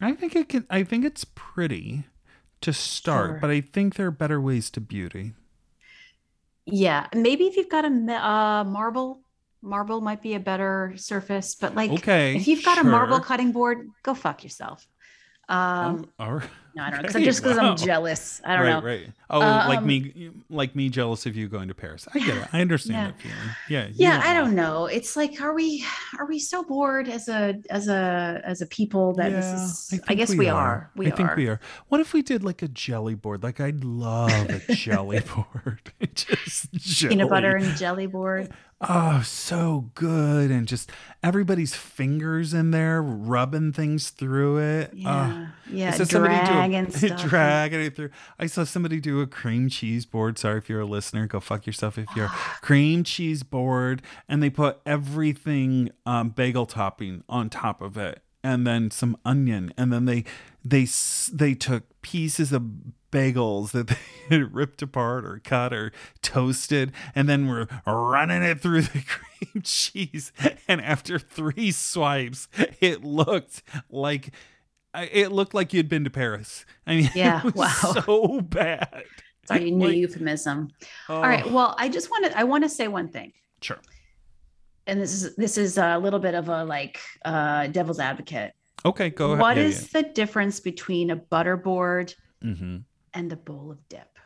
[0.02, 0.66] I think it can.
[0.68, 2.04] I think it's pretty
[2.60, 3.38] to start, Sure.
[3.40, 5.34] but I think there are better ways to beauty.
[6.66, 7.06] yeah.
[7.14, 9.20] Maybe if you've got a uh, marble,
[9.62, 11.54] marble might be a better surface.
[11.54, 14.86] But like, Okay, if you've got a marble cutting board, go fuck yourself.
[15.48, 16.50] Um, Oh, all right.
[16.78, 17.06] No, I don't know.
[17.08, 17.70] 'cause okay, just because wow.
[17.72, 18.40] I'm jealous.
[18.44, 18.86] I don't right, know.
[18.86, 19.12] right.
[19.30, 22.08] Oh, like Um, me, like me, jealous of you going to Paris.
[22.14, 22.48] I get it.
[22.52, 23.06] I understand Yeah.
[23.08, 23.56] that feeling.
[23.68, 23.88] Yeah.
[23.92, 25.84] yeah i don't know it's like are we
[26.18, 29.96] are we so bored as a as a as a people that this is i,
[30.06, 30.90] think guess we, are.
[30.96, 31.60] we I think we are.
[31.88, 33.42] What if we did like a jelly board?
[33.42, 35.92] Like I'd love a jelly board.
[36.14, 37.10] just jelly.
[37.14, 40.52] peanut butter and jelly board Oh, so good.
[40.52, 44.90] And just everybody's fingers in there rubbing things through it.
[44.92, 48.10] Oh, yeah yeah I do a- dragging stuff dragging it through.
[48.38, 50.38] I saw somebody do a cream cheese board.
[50.38, 52.28] Sorry if you're a listener, go fuck yourself if you're
[52.62, 58.64] cream cheese board, and they put everything um, bagel topping on top of it, and
[58.64, 60.24] then some onion, and then they
[60.64, 60.86] they
[61.32, 62.62] they took pieces of
[63.10, 63.88] bagels that
[64.28, 65.92] they had ripped apart or cut or
[66.22, 70.32] toasted, and then we were running it through the cream cheese.
[70.66, 72.48] And after three swipes,
[72.80, 74.30] it looked like
[74.94, 76.64] it looked like you'd been to Paris.
[76.86, 78.02] I mean, Yeah, it was wow.
[78.04, 79.04] so bad.
[79.46, 80.68] sorry new Like, euphemism
[81.08, 83.78] oh, all right well i just want to i want to say one thing sure.
[84.86, 88.52] and this is this is a little bit of a like uh devil's advocate
[88.84, 89.40] Okay, go ahead.
[89.40, 92.50] What Yeah, is the difference between a butter board yeah.
[92.52, 92.84] Mhm.
[93.14, 94.18] And a bowl of dip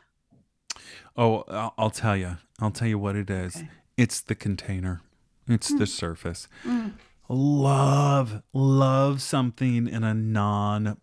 [1.15, 2.37] Oh, I'll, I'll tell you.
[2.59, 3.55] I'll tell you what it is.
[3.57, 3.69] Okay.
[3.97, 5.01] It's the container.
[5.47, 6.47] It's the surface.
[6.65, 6.93] Mm.
[7.29, 10.97] Love, love something in a non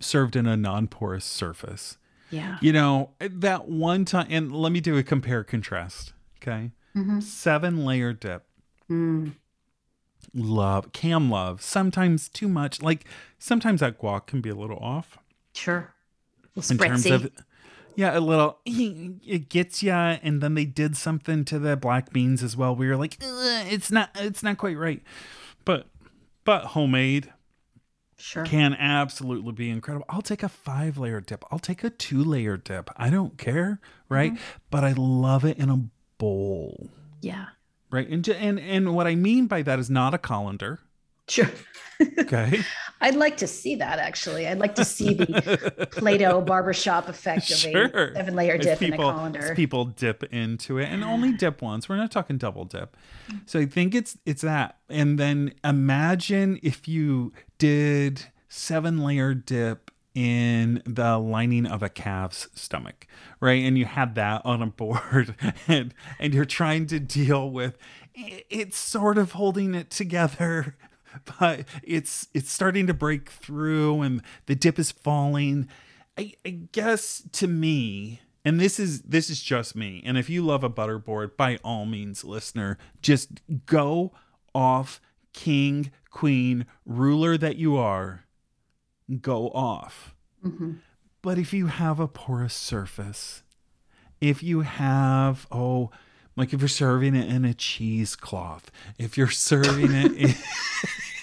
[0.00, 1.96] served in a non-porous surface.
[2.30, 6.72] yeah You know, that one time and let me do a compare contrast, okay?
[6.96, 7.22] Mhm.
[7.22, 8.46] Seven layer dip.
[8.90, 9.32] Mm.
[10.34, 10.92] Love.
[10.92, 11.62] Cam love.
[11.62, 12.82] Sometimes too much.
[12.82, 13.04] Like
[13.38, 15.18] sometimes that guac can be a little off
[15.54, 15.93] Sure.
[16.56, 17.30] In terms of
[17.96, 22.42] yeah, a little it gets ya and then they did something to the black beans
[22.42, 22.74] as well.
[22.74, 25.02] We were like, it's not it's not quite right.
[25.64, 25.86] But
[26.44, 27.32] but homemade
[28.18, 28.44] sure.
[28.44, 30.06] can absolutely be incredible.
[30.08, 31.44] I'll take a five layer dip.
[31.50, 32.90] I'll take a two layer dip.
[32.96, 34.32] I don't care, right?
[34.32, 34.42] Mm-hmm.
[34.70, 35.84] But I love it in a
[36.18, 36.90] bowl,
[37.20, 37.46] Yeah.
[37.90, 38.08] right?
[38.08, 40.80] And and and what I mean by that is not a colander.
[41.28, 41.50] Sure.
[42.18, 42.60] Okay,
[43.00, 44.48] I'd like to see that actually.
[44.48, 47.84] I'd like to see the Play-Doh barbershop effect of Sure.
[47.86, 49.54] a seven layer As dip in a people, colander.
[49.54, 51.88] people dip into it, and only dip once.
[51.88, 52.96] We're not talking double dip.
[53.28, 53.38] Mm-hmm.
[53.46, 54.78] So I think it's it's that.
[54.88, 62.48] And then imagine if you did seven layer dip in the lining of a calf's
[62.54, 63.06] stomach,
[63.40, 63.64] right?
[63.64, 65.36] And you had that on a board,
[65.68, 67.78] and and you're trying to deal with.
[68.16, 70.76] It's sort of holding it together,
[71.38, 75.68] but it's it's starting to break through, and the dip is falling.
[76.16, 80.02] I, I guess to me, and this is this is just me.
[80.04, 84.12] And if you love a butterboard, by all means, listener, just go
[84.54, 85.00] off
[85.32, 88.24] king, queen, ruler that you are,
[89.20, 90.14] go off.
[90.44, 90.78] Mhm.
[91.22, 93.42] But if you have a porous surface,
[94.20, 95.90] if you have oh
[96.36, 100.34] like if you're serving it in a cheesecloth, if you're serving it in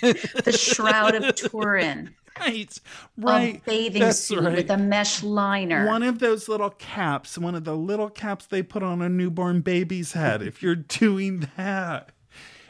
[0.43, 2.77] The shroud of Turin, right,
[3.17, 3.55] right.
[3.57, 4.55] a bathing that's suit right.
[4.57, 5.85] with a mesh liner.
[5.85, 9.61] One of those little caps, one of the little caps they put on a newborn
[9.61, 10.41] baby's head.
[10.41, 12.11] if you're doing that,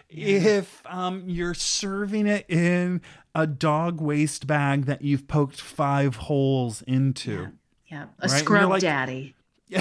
[0.10, 3.02] if um, you're serving it in
[3.34, 7.48] a dog waste bag that you've poked five holes into.
[7.90, 9.36] yeah, Right, a you're scrub like- daddy.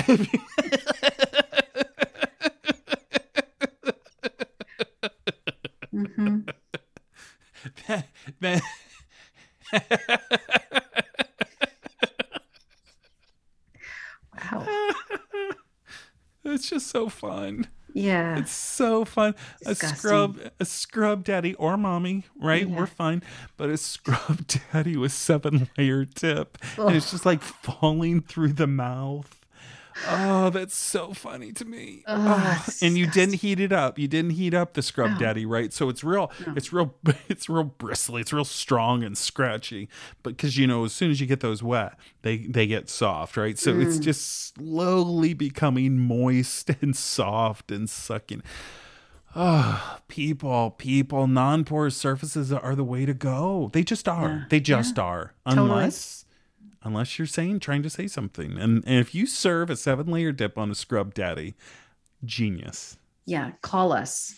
[5.90, 6.40] hmm
[8.40, 8.62] that-
[14.52, 14.66] Wow.
[16.44, 17.66] it's just so fun.
[17.92, 18.38] Yeah.
[18.38, 19.34] It's so fun.
[19.66, 22.66] A scrub, a scrub daddy or mommy, right?
[22.68, 22.76] Yeah.
[22.78, 23.22] We're fine.
[23.56, 28.68] But a scrub daddy with seven layer tip, and it's just like falling through the
[28.68, 29.39] mouth.
[30.08, 32.02] Oh, that's so funny to me.
[32.06, 33.98] Ugh, Oh, and you didn't heat it up.
[33.98, 35.18] You didn't heat up the scrub No.
[35.18, 35.72] daddy, right?
[35.72, 36.30] So it's real.
[36.46, 36.54] No.
[36.56, 36.94] It's real.
[37.28, 38.20] It's real bristly.
[38.20, 39.88] It's real strong and scratchy.
[40.22, 43.36] But because you know, as soon as you get those wet, they they get soft,
[43.36, 43.58] right?
[43.58, 44.02] So it's Mm.
[44.02, 48.42] just slowly becoming moist and soft and sucking.
[49.36, 53.70] Oh, people, people, non-porous surfaces are the way to go.
[53.72, 54.28] They just are.
[54.28, 54.44] Yeah.
[54.48, 55.34] They just are.
[55.46, 55.70] Totally.
[55.70, 56.19] Unless
[56.82, 58.58] unless you're saying trying to say something.
[58.58, 61.54] And, and if you serve a seven-layer dip on a scrub daddy,
[62.24, 62.98] genius.
[63.26, 63.52] Yeah.
[63.62, 64.34] Call us.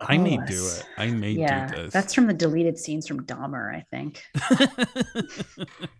[0.00, 0.86] I may do it.
[0.98, 1.66] I may yeah.
[1.66, 1.92] do this.
[1.92, 4.22] That's from the deleted scenes from Dahmer, I think.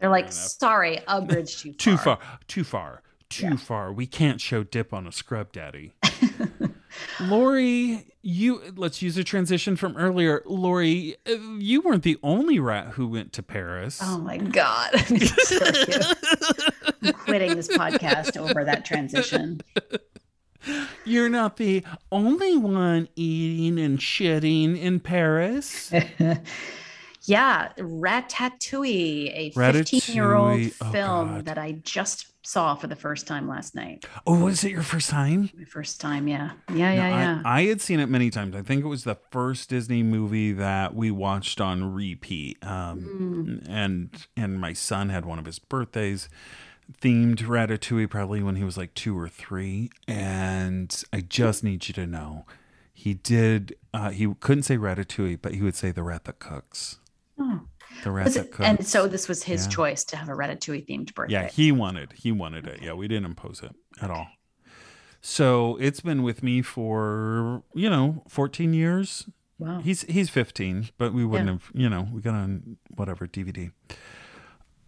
[0.00, 2.18] They're like, sorry, a bridge too far.
[2.18, 2.18] too far.
[2.48, 3.02] Too far.
[3.30, 3.56] Too Yeah.
[3.56, 3.92] far.
[3.92, 5.94] We can't show dip on a scrub daddy.
[7.20, 10.42] Lori, you let's use a transition from earlier.
[10.46, 11.16] Lori,
[11.58, 14.00] you weren't the only rat who went to Paris.
[14.02, 14.90] Oh my God.
[14.94, 16.00] I'm gonna kill you.
[17.02, 19.60] I'm quitting this podcast over that transition.
[21.04, 25.92] You're not the only one eating and shitting in Paris.
[27.24, 31.44] yeah, Ratatouille, a 15 year old oh film God.
[31.46, 34.04] that I just saw for the first time last night.
[34.26, 35.50] Oh, was it your first time?
[35.56, 36.52] My first time, yeah.
[36.72, 37.42] Yeah, yeah, No, yeah.
[37.44, 38.54] I, I had seen it many times.
[38.56, 42.58] I think it was the first Disney movie that we watched on repeat.
[42.66, 43.68] Um, Mm.
[43.68, 46.28] and and my son had one of his birthdays
[47.00, 49.90] themed Ratatouille probably when he was like two or three.
[50.08, 52.44] And I just need you to know,
[52.92, 53.76] he did.
[53.94, 56.98] Uh, he couldn't say Ratatouille, but he would say the rat that cooks.
[57.38, 57.62] Oh.
[58.02, 58.68] The rat Was it- cooks.
[58.68, 59.70] and so this was his Yeah.
[59.70, 61.32] choice to have a Ratatouille themed birthday.
[61.34, 62.80] Yeah, he wanted he wanted it.
[62.82, 64.26] Yeah, we didn't impose it at all.
[65.20, 69.28] So it's been with me for you know 14 years.
[69.58, 69.80] wow.
[69.80, 71.52] He's he's 15, but we wouldn't Yeah.
[71.52, 73.70] have you know we got on whatever DVD.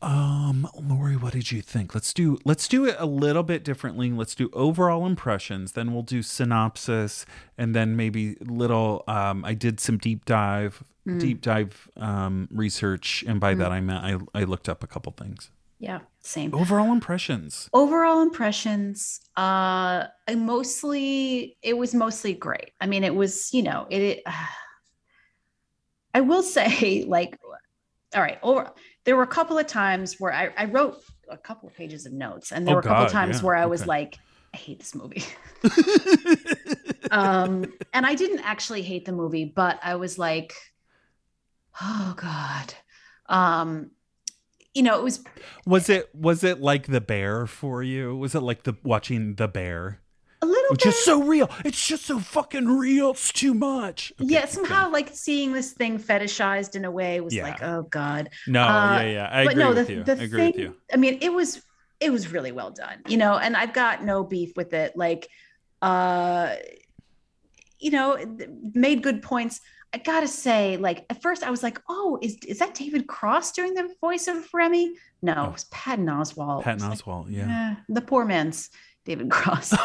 [0.05, 1.95] Um, Lori, what did you think?
[1.95, 4.11] Let's do let's do it a little bit differently.
[4.11, 7.25] Let's do overall impressions, then we'll do synopsis,
[7.57, 9.03] and then maybe little.
[9.09, 11.21] Um, I did some deep dive, Mm.
[11.21, 15.13] deep dive um, research, and by that I meant I I looked up a couple
[15.13, 15.51] things.
[15.79, 16.55] Yeah, same.
[16.55, 17.69] Overall impressions.
[17.75, 22.73] Overall impressions, uh, I mostly it was mostly great.
[22.81, 24.03] I mean, it was you know it.
[24.03, 24.23] it
[26.15, 27.39] I will say, like,
[28.15, 28.71] all right, over
[29.05, 30.97] there were a couple of times where I, I wrote
[31.29, 33.43] a couple of pages of notes, and there Oh, were a couple of times yeah,
[33.43, 33.87] where I was okay.
[33.87, 34.19] like,
[34.55, 35.25] I hate this movie.
[37.11, 40.55] um, and I didn't actually hate the movie, but I was like,
[41.81, 42.75] oh God.
[43.27, 43.91] Um,
[44.75, 45.25] you know, it was
[45.67, 48.17] was it was it like the bear for you?
[48.17, 50.01] Was it like the watching the bear?
[50.65, 50.95] Little Which bit.
[50.95, 51.51] is so real.
[51.65, 53.11] It's just so fucking real.
[53.13, 54.13] It's too much.
[54.21, 54.49] Okay, yeah, okay.
[54.51, 57.45] somehow like seeing this thing fetishized in a way was Yeah.
[57.45, 58.31] like, oh God.
[58.47, 59.29] No, uh, yeah, yeah.
[59.31, 60.05] I but agree no, with the, you.
[60.05, 60.77] the I agree thing, with you.
[60.93, 61.63] I mean, it was
[62.01, 64.97] it was really well done, you know, and I've got no beef with it.
[64.97, 65.29] Like,
[65.81, 66.57] uh,
[67.79, 68.19] you know,
[68.75, 69.61] made good points.
[69.93, 73.53] I gotta say, like at first I was like, oh, is is that David Cross
[73.53, 74.95] doing the voice of Remy?
[75.23, 75.45] No, Oh.
[75.45, 76.65] it was Patton Oswalt.
[76.65, 77.75] Patton Oswalt, like, yeah.
[77.79, 78.71] eh, the poor man's
[79.05, 79.75] David Cross.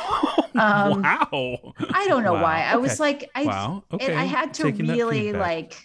[0.56, 1.74] Um, wow.
[1.94, 2.64] I don't know Wow, why.
[2.64, 3.84] I was like, I wow.
[3.94, 4.14] Okay.
[4.14, 5.78] I had to Taking really like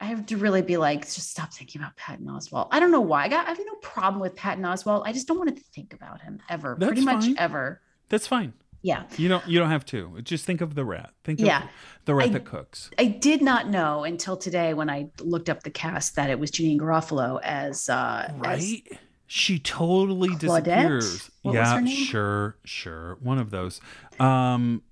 [0.00, 2.68] I have to really be like, just stop thinking about Patton Oswalt.
[2.72, 3.24] I don't know why.
[3.24, 5.02] I got I have no problem with Patton Oswalt.
[5.06, 6.74] I just don't want to think about him ever.
[6.80, 7.36] That's Pretty much fine.
[7.38, 7.80] ever.
[8.08, 8.54] That's fine.
[8.80, 9.04] Yeah.
[9.18, 10.18] You don't you don't have to.
[10.22, 11.12] Just think of the rat.
[11.22, 11.68] Think of Yeah.
[12.06, 12.90] the rat I- that cooks.
[12.98, 16.50] I did not know until today when I looked up the cast that it was
[16.50, 18.98] Janeane Garofalo as uh as- Right?
[19.34, 20.40] She totally Claudette?
[20.40, 21.30] disappears.
[21.40, 21.96] What yeah, her name?
[22.04, 23.16] sure, sure.
[23.22, 23.80] One of those.
[24.20, 24.82] Um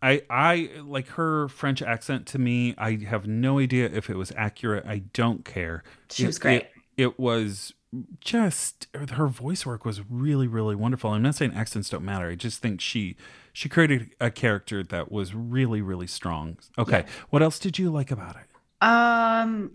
[0.00, 2.76] I I like her French accent to me.
[2.78, 4.86] I have no idea if it was accurate.
[4.86, 5.82] I don't care.
[6.12, 6.62] she It- was great.
[6.62, 7.72] It, it was
[8.20, 11.10] just her voice work was really really wonderful.
[11.10, 12.28] I'm not saying accents don't matter.
[12.28, 13.16] I just think she
[13.52, 16.58] she created a character that was really really strong.
[16.78, 18.46] Okay, what else did you like about it?
[18.86, 19.72] Um,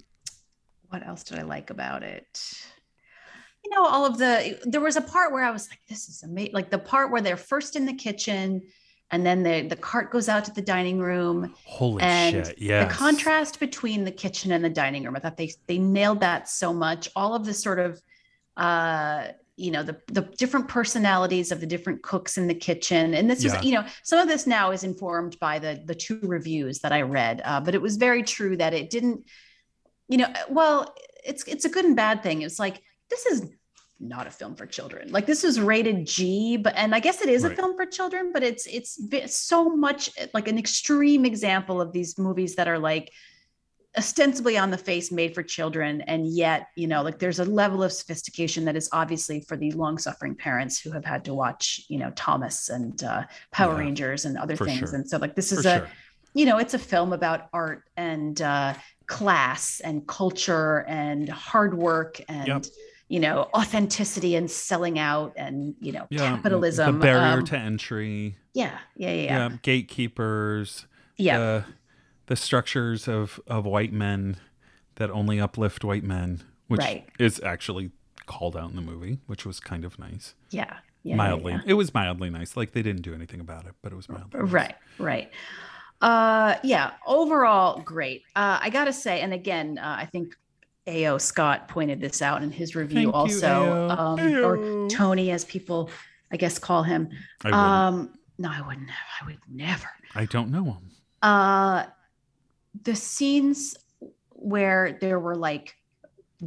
[0.88, 2.40] what else did I like about it?
[3.63, 6.23] You know, all of the there was a part where I was like, this is
[6.23, 6.54] amazing.
[6.54, 8.62] Like the part where they're first in the kitchen
[9.12, 12.58] and then the the cart goes out to the dining room Holy and shit!
[12.60, 15.15] Yeah, the contrast between the kitchen and the dining room.
[15.15, 17.10] I thought they they nailed that so much.
[17.15, 18.02] All of the sort of
[18.58, 23.30] uh you know the the different personalities of the different cooks in the kitchen and
[23.30, 23.56] this Yeah.
[23.56, 26.91] was you know some of this now is informed by the the two reviews that
[26.91, 29.28] i read uh, but it was very true that it didn't
[30.08, 32.82] you know well it's it's a good and bad thing it's like
[33.13, 33.49] this is
[33.99, 37.30] not a film for children like this is rated g but and i guess it
[37.30, 41.93] is a film for children but it's it's so much like an extreme example of
[41.93, 43.12] these movies that are like
[43.95, 47.84] ostensibly on the face made for children and yet you know like there's a level
[47.84, 51.86] of sophistication that is obviously for the long suffering parents who have had to watch
[51.88, 53.21] you know thomas and uh,
[53.52, 54.95] power Yeah, rangers and other things sure.
[54.95, 55.89] and so like this for is a sure.
[56.34, 58.73] you know it's a film about art and uh,
[59.06, 62.65] class and culture and hard work and Yep.
[63.10, 67.58] You know authenticity and selling out and you know Yeah, capitalism the barrier um, to
[67.58, 68.38] entry.
[68.54, 70.88] yeah yeah yeah Yeah, yeah, gatekeepers.
[71.18, 71.38] yeah.
[71.38, 71.66] The,
[72.28, 74.38] the structures of of white men
[74.96, 77.08] that only uplift white men, which Right.
[77.20, 77.92] is actually
[78.26, 80.34] called out in the movie, which was kind of nice.
[80.50, 82.56] yeah yeah, mildly, it was mildly nice.
[82.56, 84.50] Like they didn't do anything about it, but it was mildly nice.
[84.52, 85.30] Right, right.
[86.02, 88.22] Uh, yeah, overall, great.
[88.38, 90.34] Uh, I gotta say, and again, uh, I think
[90.88, 91.17] A.O.
[91.17, 93.89] Scott pointed this out in his review Thank you, also, A.O..
[93.89, 94.43] um, A.O..
[94.43, 95.89] or Tony, as people,
[96.32, 97.10] I guess, call him.
[97.43, 97.88] I.
[97.88, 98.89] Um, no, I wouldn't.
[98.89, 99.08] have.
[99.22, 99.88] I would never.
[100.15, 100.91] I don't know him.
[101.22, 101.86] Uh,
[102.84, 103.76] the scenes
[104.32, 105.76] where there were like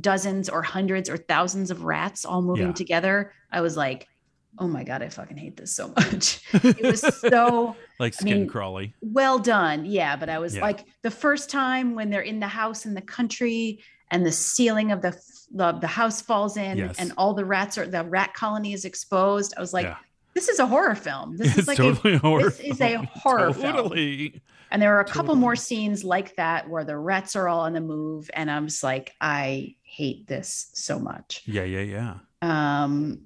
[0.00, 2.72] dozens or hundreds or thousands of rats all moving Yeah.
[2.74, 4.06] together, I was like,
[4.58, 6.40] oh my god, I fucking hate this so much.
[6.52, 8.92] it was so like I mean, crawly.
[9.00, 10.62] well done yeah but i was Yeah.
[10.62, 14.92] like the first time when they're in the house in the country and the ceiling
[14.92, 15.16] of the
[15.52, 16.96] the, the house falls in Yes.
[16.98, 19.96] and all the rats are the rat colony is exposed i was like yeah,
[20.34, 22.44] this is a horror film this is like totally a horror.
[22.50, 23.06] this is a film.
[23.14, 23.92] horror film.
[24.72, 27.72] And there are a couple more scenes like that where the rats are all on
[27.74, 32.14] the move and i'm just like i hate this so much Yeah, yeah, yeah.
[32.42, 33.20] um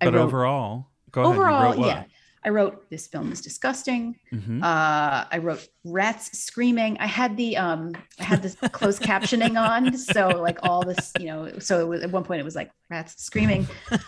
[0.00, 1.34] But wrote- overall, go ahead.
[1.34, 2.04] overall you yeah
[2.44, 4.16] i wrote this film is disgusting.
[4.32, 4.62] Mhm.
[4.62, 6.96] uh i wrote rats screaming.
[6.98, 11.26] I had the um i had this closed captioning on so like all this you
[11.26, 13.66] know so it was, at one point it was like rats screaming.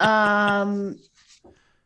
[0.00, 0.96] Um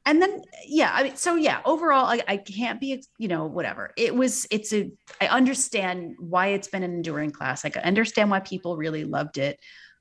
[0.07, 3.93] and then yeah i mean so yeah overall I, I can't be you know whatever.
[3.97, 4.91] It was it's a
[5.21, 9.59] i understand why it's been an enduring classic i understand why people really loved it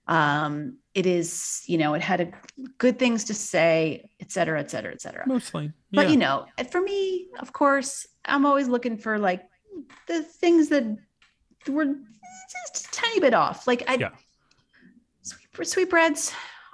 [0.08, 2.32] um it is you know it had a,
[2.78, 5.26] good things to say et cetera et cetera et cetera.
[5.26, 5.72] Mostly.
[5.92, 9.44] but you know for me of course i'm always looking for like
[10.08, 10.84] the things that
[11.68, 13.66] were just a tiny bit off.
[13.66, 14.10] Like i Yeah.
[15.22, 16.34] sweet, sweetbreads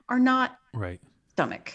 [0.10, 1.00] are not right.
[1.30, 1.74] stomach.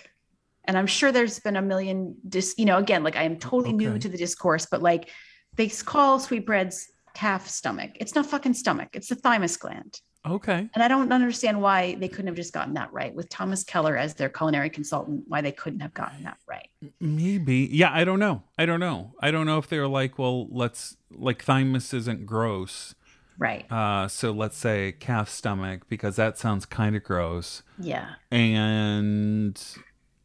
[0.65, 3.73] And i'm sure there's been a million dis you know again like i am totally
[3.73, 5.11] new to the discourse but like
[5.57, 7.93] they call sweetbreads calf stomach.
[8.01, 8.89] It's not fucking stomach.
[8.93, 10.69] It's the thymus gland Okay.
[10.75, 13.97] And I don't understand why they couldn't have just gotten that right with Thomas Keller
[13.97, 16.69] as their culinary consultant, why they couldn't have gotten that right.
[17.01, 17.69] Maybe.
[17.71, 18.43] Yeah, I don't know.
[18.57, 19.13] I don't know.
[19.21, 22.95] I don't know if they're like, well, let's like thymus isn't gross.
[23.37, 23.71] Right.
[23.71, 27.63] Uh so let's say calf stomach because that sounds kind of gross.
[27.79, 28.15] Yeah.
[28.31, 29.61] And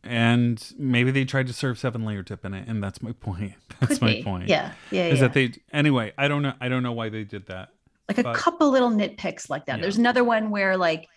[0.03, 3.53] and maybe they tried to serve seven layer dip in it and that's my point.
[3.79, 4.23] That's Could my be.
[4.23, 4.47] point.
[4.49, 4.73] Yeah.
[4.91, 5.07] Yeah.
[5.07, 5.27] Is yeah.
[5.27, 7.69] that they anyway, I don't know I don't know why they did that.
[8.09, 9.77] Like a but- couple little nitpicks like that.
[9.77, 9.81] Yeah.
[9.83, 11.07] There's another one where like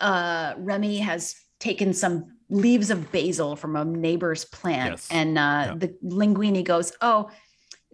[0.00, 5.08] uh Remy has taken some leaves of basil from a neighbor's plant Yes.
[5.10, 5.74] and uh Yeah.
[5.78, 7.30] the linguini goes, "Oh,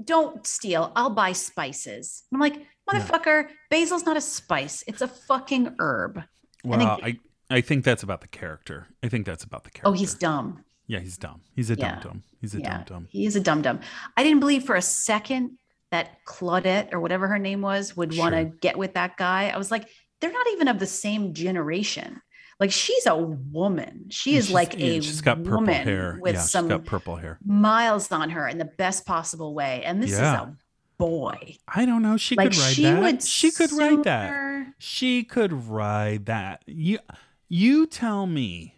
[0.04, 0.92] don't steal.
[0.96, 2.56] I'll buy spices." I'm like,
[2.90, 4.82] "Motherfucker, basil's not a spice.
[4.86, 6.22] It's a fucking herb."
[6.64, 7.20] Well, think-
[7.50, 8.88] I I think that's about the character.
[9.02, 9.88] I think that's about the character.
[9.88, 10.64] Oh, he's dumb.
[10.86, 11.42] Yeah, he's dumb.
[11.54, 11.94] He's a Yeah.
[11.96, 12.22] dumb dumb.
[12.40, 12.78] He's a yeah.
[12.78, 13.08] dumb dumb.
[13.10, 13.80] He is a dumb dum.
[14.16, 15.58] I didn't believe for a second
[15.92, 19.50] that Claudette or whatever her name was would want to get with that guy.
[19.50, 19.88] I was like,
[20.20, 22.20] they're not even of the same generation.
[22.58, 24.06] Like she's a woman.
[24.10, 26.18] She is She's- like yeah, a she's got purple woman hair.
[26.20, 27.38] with yeah, some got purple hair.
[27.44, 29.82] miles on her in the best possible way.
[29.84, 30.34] And this Yeah.
[30.34, 30.56] is a
[30.98, 31.56] boy.
[31.68, 32.16] I don't know.
[32.16, 33.00] She like could ride she that.
[33.00, 34.66] would she could ride that.
[34.78, 36.62] She could ride that.
[36.66, 37.00] You
[37.48, 38.76] you tell me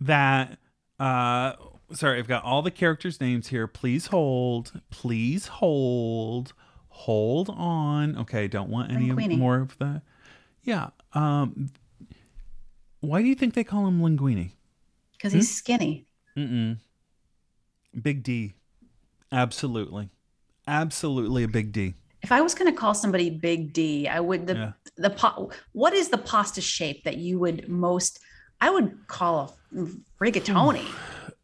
[0.00, 0.58] that
[0.98, 1.52] uh
[1.94, 3.66] sorry, I've got all the characters' names here.
[3.66, 4.80] Please hold.
[4.90, 6.52] Please hold.
[6.88, 8.16] Hold on.
[8.18, 9.38] Okay, don't want any Linguini.
[9.38, 10.02] more of that.
[10.62, 10.90] Yeah.
[11.14, 11.70] Um
[13.00, 14.52] why do you think they call him Linguini?
[15.12, 15.38] Because Hmm?
[15.38, 16.06] he's skinny.
[16.36, 16.78] Mm-mm.
[18.00, 18.54] Big D.
[19.32, 20.08] Absolutely.
[20.68, 21.94] Absolutely a big D.
[22.22, 24.72] If I was going to call somebody Big D, I would the Yeah.
[24.96, 28.20] the pa- what is the pasta shape that you would most
[28.60, 29.86] I would call a
[30.22, 30.86] rigatoni.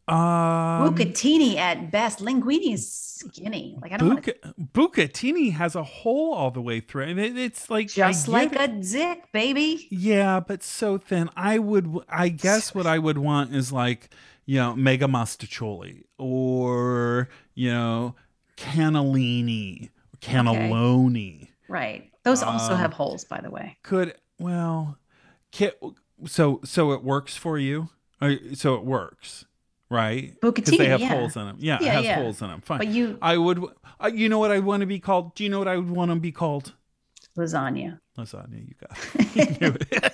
[0.09, 2.19] Um, Bucatini at best.
[2.19, 3.77] Linguini is skinny.
[3.81, 7.37] Like I don't want Buca- Bucatini has a hole all the way through, and it,
[7.37, 8.83] it's like just like get a it.
[8.83, 9.87] zick, baby.
[9.91, 11.29] yeah, but so thin.
[11.35, 14.09] I would, I guess, what I would want is like
[14.45, 18.15] you know mega mostaccioli or you know
[18.57, 19.89] cannellini,
[20.21, 21.49] cannelloni.
[21.67, 22.11] Right.
[22.23, 23.77] Those also Um, have holes, by the way.
[23.83, 24.97] Could well,
[26.25, 27.89] so so it works for you.
[28.53, 29.45] So it works,
[29.89, 30.35] right?
[30.41, 31.07] Because they have yeah.
[31.09, 31.57] holes in them.
[31.59, 32.15] Yeah, Yeah, it has yeah.
[32.15, 32.61] holes in them.
[32.61, 32.77] Fine.
[32.77, 33.63] But you I would.
[34.01, 35.35] Uh, you know what I want to be called?
[35.35, 36.73] Do you know what I would want to be called?
[37.37, 37.99] lasagna.
[38.17, 38.67] Lasagna.
[38.67, 38.97] You got.
[39.15, 39.61] It.
[39.61, 40.13] You it.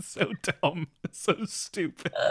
[0.00, 0.88] so dumb.
[1.12, 2.12] So stupid.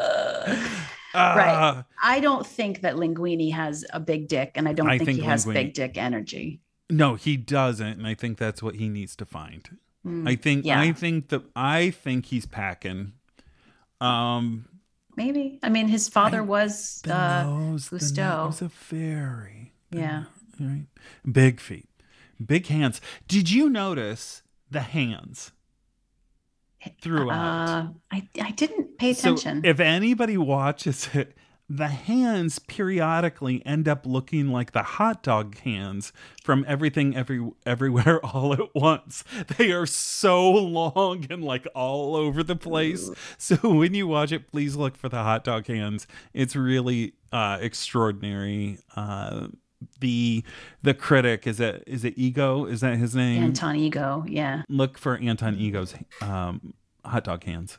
[1.15, 1.47] Right.
[1.49, 5.07] Ah, I don't think that Linguini has a big dick, and I don't I think,
[5.07, 6.61] think he has big dick energy.
[6.91, 9.77] no, he doesn't, and I think that's what he needs to find.
[10.05, 10.65] Mm, I think.
[10.65, 10.79] yeah.
[10.79, 11.41] I think that.
[11.55, 13.13] I think he's packing.
[13.99, 14.67] Um.
[15.17, 15.59] Maybe.
[15.61, 17.01] I mean, his father was.
[17.03, 17.89] The Uh, nose.
[17.89, 18.45] The Gusteau.
[18.45, 19.73] nose of fairy.
[19.91, 20.25] yeah.
[20.59, 20.85] Right.
[21.29, 21.89] Big feet.
[22.43, 23.01] Big hands.
[23.27, 24.41] Did you notice
[24.71, 25.51] the hands
[27.01, 27.67] throughout?
[27.69, 29.37] Uh, I I didn't pay attention.
[29.37, 29.65] So attention.
[29.65, 31.35] if anybody watches it,
[31.69, 38.25] the hands periodically end up looking like the hot dog hands from everything every everywhere
[38.25, 39.23] all at once.
[39.57, 43.09] They are so long and like all over the place.
[43.37, 46.07] So when you watch it, please look for the hot dog hands.
[46.33, 48.79] It's really uh extraordinary.
[48.95, 49.47] Uh
[49.99, 50.43] the
[50.81, 54.25] the critic is it is it ego is that his name Anton Ego.
[54.27, 56.73] Yeah, look for anton ego's um
[57.05, 57.77] hot dog hands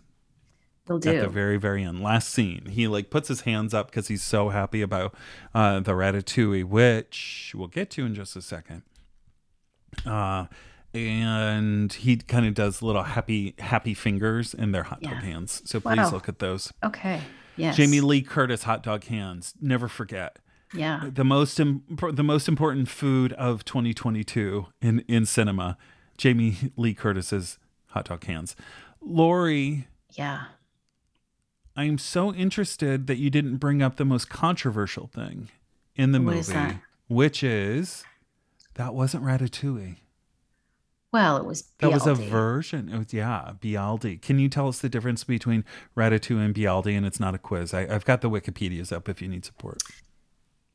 [0.89, 4.09] they'll at the very very end last scene he like puts his hands up because
[4.09, 5.14] he's so happy about
[5.55, 8.82] uh the ratatouille which we'll get to in just a second
[10.07, 10.47] uh
[10.95, 15.80] and he kind of does little happy happy fingers in their hot dog hands so
[15.80, 16.11] please Wow.
[16.11, 17.20] look at those Okay.
[17.57, 17.76] Yes.
[17.76, 20.39] jamie lee curtis hot dog hands never forget
[20.74, 21.11] Yeah.
[21.12, 21.82] the most Im-
[22.12, 25.76] the most important food of 2022 in in cinema
[26.16, 27.59] jamie lee curtis's
[27.89, 28.57] hot dog hands
[29.01, 30.45] lori Yeah.
[31.79, 35.49] I'm so interested that you didn't bring up the most controversial thing
[35.95, 36.74] in the What movie, is
[37.07, 38.05] which is
[38.74, 39.97] that wasn't Ratatouille.
[41.12, 41.62] Well, it was.
[41.79, 42.89] That was a version.
[42.89, 44.20] It was, yeah, Byaldi.
[44.20, 45.64] Can you tell us the difference between
[45.97, 46.97] Ratatouille and Byaldi?
[46.97, 47.72] And it's not a quiz.
[47.72, 49.81] I, I've got the Wikipedia's up if you need support.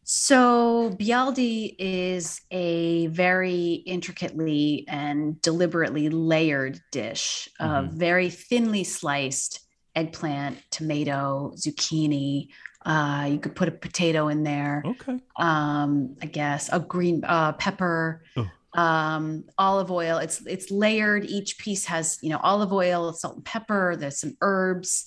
[0.06, 7.94] So Byaldi is a very intricately and deliberately layered dish of Mhm.
[7.94, 9.60] very thinly sliced
[9.96, 12.50] eggplant, tomato, zucchini.
[12.86, 14.84] Uh, you could put a potato in there.
[14.86, 15.18] Okay.
[15.38, 18.50] um i guess a green uh pepper Oh.
[18.80, 23.46] um olive oil it's it's layered each piece has you know olive oil salt and
[23.46, 25.06] pepper there's some herbs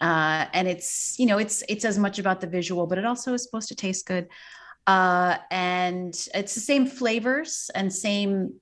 [0.00, 3.32] uh and it's you know it's it's as much about the visual but it also
[3.34, 4.28] is supposed to taste good
[4.86, 8.52] uh and it's the same flavors and same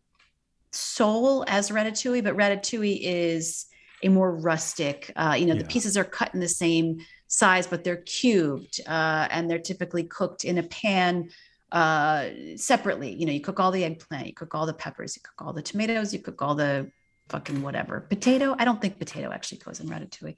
[0.72, 3.66] soul as ratatouille, but ratatouille is
[4.04, 5.10] a more rustic.
[5.16, 9.26] Uh, you know, the pieces are cut in the same size, but they're cubed uh,
[9.30, 11.30] and they're typically cooked in a pan
[11.72, 13.12] uh, separately.
[13.12, 15.52] You know, you cook all the eggplant, you cook all the peppers, you cook all
[15.52, 16.90] the tomatoes, you cook all the
[17.28, 18.00] fucking whatever.
[18.00, 18.54] Potato.
[18.58, 20.36] I don't think potato actually goes in ratatouille.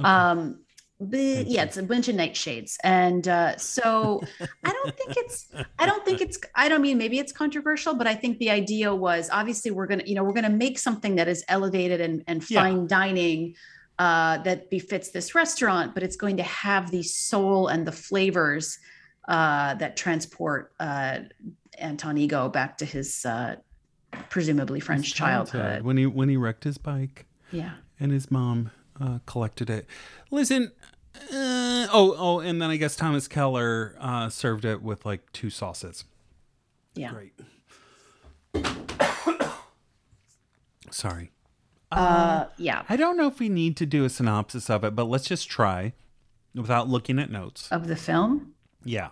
[0.00, 0.08] Okay.
[0.08, 0.63] Um,
[1.00, 4.22] but yeah, it's a bunch of nightshades, and uh, so
[4.64, 5.50] I don't think it's.
[5.78, 6.38] I don't think it's.
[6.54, 10.04] I don't mean maybe it's controversial, but I think the idea was obviously we're gonna,
[10.06, 12.62] you know, we're gonna make something that is elevated and and Yeah.
[12.62, 13.54] fine dining
[13.98, 18.78] uh, that befits this restaurant, but it's going to have the soul and the flavors
[19.28, 21.20] uh, that transport uh,
[21.78, 23.56] Anton Ego back to his uh,
[24.30, 25.82] presumably French His childhood.
[25.82, 27.72] when he when he wrecked his bike Yeah.
[27.98, 28.70] and his mom
[29.00, 29.86] uh, collected it.
[30.30, 30.72] Listen,
[31.32, 35.50] uh, oh oh, and then I guess Thomas Keller uh, served it with like two
[35.50, 36.04] sauces.
[36.94, 37.12] Yeah.
[37.12, 37.32] Great.
[40.90, 41.30] Sorry.
[41.90, 42.82] Uh, yeah.
[42.88, 45.48] I don't know if we need to do a synopsis of it, but let's just
[45.48, 45.92] try
[46.54, 47.68] without looking at notes.
[47.70, 48.54] Of the film.
[48.84, 49.08] Yeah.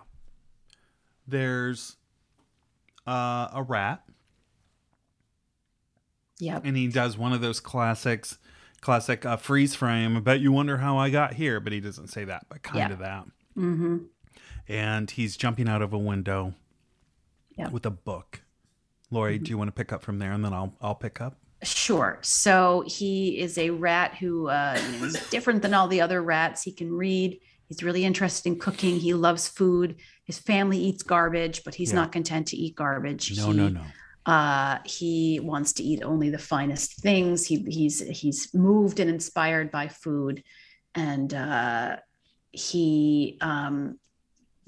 [1.27, 1.95] There's
[3.07, 4.03] uh, a rat,
[6.39, 6.63] Yep.
[6.65, 8.37] and he does one of those classics,
[8.83, 10.17] classic uh, freeze frame.
[10.17, 12.79] I bet you wonder how I got here, but he doesn't say that, but kind
[12.79, 12.93] Yeah.
[12.93, 13.25] of that.
[13.57, 13.97] Mm-hmm.
[14.67, 16.53] And he's jumping out of a window
[17.57, 17.65] Yeah.
[17.65, 17.73] Mm-hmm.
[17.73, 18.41] with a book.
[19.09, 21.37] Lori, do you want to pick up from there, and then I'll I'll pick up.
[21.61, 22.17] Sure.
[22.21, 26.21] So he is a rat who uh, you know, is different than all the other
[26.21, 26.63] rats.
[26.63, 27.39] He can read.
[27.67, 28.99] He's really interested in cooking.
[28.99, 29.95] He loves food.
[30.25, 31.97] His family eats garbage, but he's Yeah.
[32.01, 33.37] not content to eat garbage.
[33.37, 33.81] No, he, no, no.
[34.25, 37.45] Uh, he wants to eat only the finest things.
[37.45, 40.43] He, he's he's moved and inspired by food,
[40.95, 41.97] and uh,
[42.51, 43.99] he um,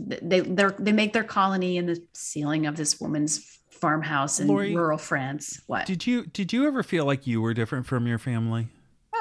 [0.10, 4.48] th- they they they make their colony in the ceiling of this woman's farmhouse in
[4.48, 5.62] Lori, rural France.
[5.68, 5.86] What?
[5.86, 8.68] Did you did you ever feel like you were different from your family?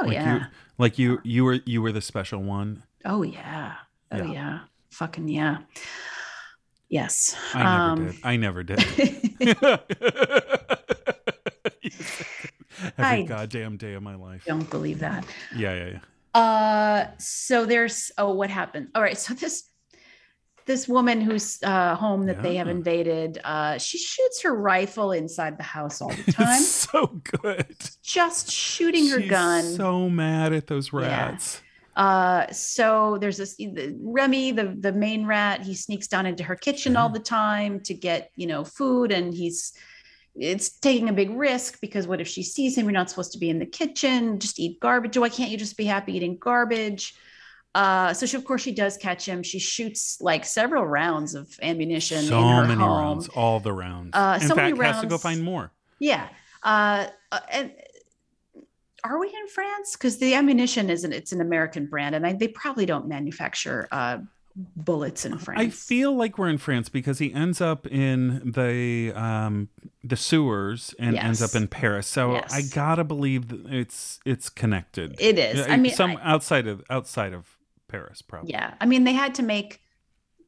[0.01, 0.35] oh like yeah.
[0.35, 0.41] you
[0.79, 2.83] like you you were you were the special one.
[3.05, 3.75] Oh yeah.
[4.11, 4.33] Oh Yeah.
[4.33, 4.59] yeah.
[4.91, 5.59] Fucking yeah.
[6.95, 7.35] Yes.
[7.55, 8.17] I never Um, did.
[8.23, 8.79] I never did.
[12.99, 14.45] Every I- goddamn day of my life.
[14.47, 15.25] don't believe that.
[15.57, 16.41] Yeah, yeah, yeah.
[16.41, 18.89] Uh so there's oh what happened?
[18.95, 19.65] All right, so this
[20.67, 25.59] this woman whose uh, home that they have invaded, uh, she shoots her rifle inside
[25.59, 27.77] the house all the time, so good.
[28.03, 29.63] just shooting her She's gun.
[29.65, 31.01] So mad at those Yeah.
[31.01, 31.61] rats.
[31.97, 35.63] Uh, so there's this the, Remy, the the main rat.
[35.63, 39.33] He sneaks down into her kitchen all the time to get you know food, and
[39.33, 39.73] he's
[40.35, 42.87] it's taking a big risk because what if she sees him?
[42.87, 44.41] You're not supposed to be in the kitchen.
[44.41, 45.17] Just eat garbage.
[45.17, 47.15] Why can't you just be happy eating garbage?
[47.75, 49.43] Uh, so she, of course, she does catch him.
[49.43, 52.91] She shoots like several rounds of ammunition So in her many home.
[52.91, 54.11] rounds, all the rounds.
[54.13, 55.73] Uh, in so many fact, has to go find more.
[55.99, 56.29] Yeah.
[56.63, 57.73] Uh, uh, and
[59.05, 59.93] are we in France?
[59.93, 61.13] Because the ammunition isn't.
[61.13, 64.19] It's an American brand, and I, they probably don't manufacture uh,
[64.77, 65.61] bullets in France.
[65.61, 69.69] I feel like we're in France because he ends up in the um
[70.03, 72.07] the sewers and ends up in Paris.
[72.07, 72.53] So Yes.
[72.55, 75.17] I gotta believe that it's it's connected.
[75.19, 75.67] it is.
[75.67, 77.57] I mean, some I- outside of outside of
[77.89, 78.53] Paris, probably.
[78.53, 78.75] yeah.
[78.81, 79.81] I mean, they had to make.